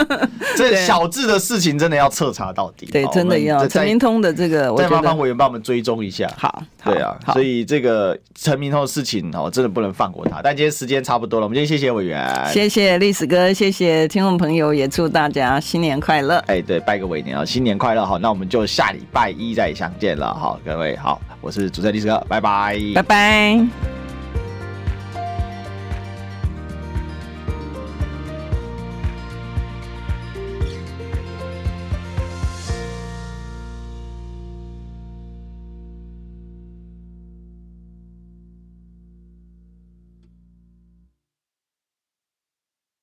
[0.56, 2.86] 这小智的事情真的要彻查到底。
[2.86, 6.26] 对，真的要陈明通的这个，我再麻烦委员帮我们追踪一下。
[6.36, 10.40] 好，对啊，所以这个陈明通的事情哦，真的不能放过他。
[10.42, 16.36] 但今天时间差不多了，我们今天谢谢委员，谢谢历史哥，谢谢听众朋友，也祝大家新年快乐。
[16.46, 18.06] 哎，对，拜个尾年啊，新年快乐。
[18.06, 20.32] 好，那我们就下礼拜一再相见了。
[20.32, 21.65] 好，各位好，我是。
[21.70, 24.05] 主持人历史哥，拜拜，拜拜。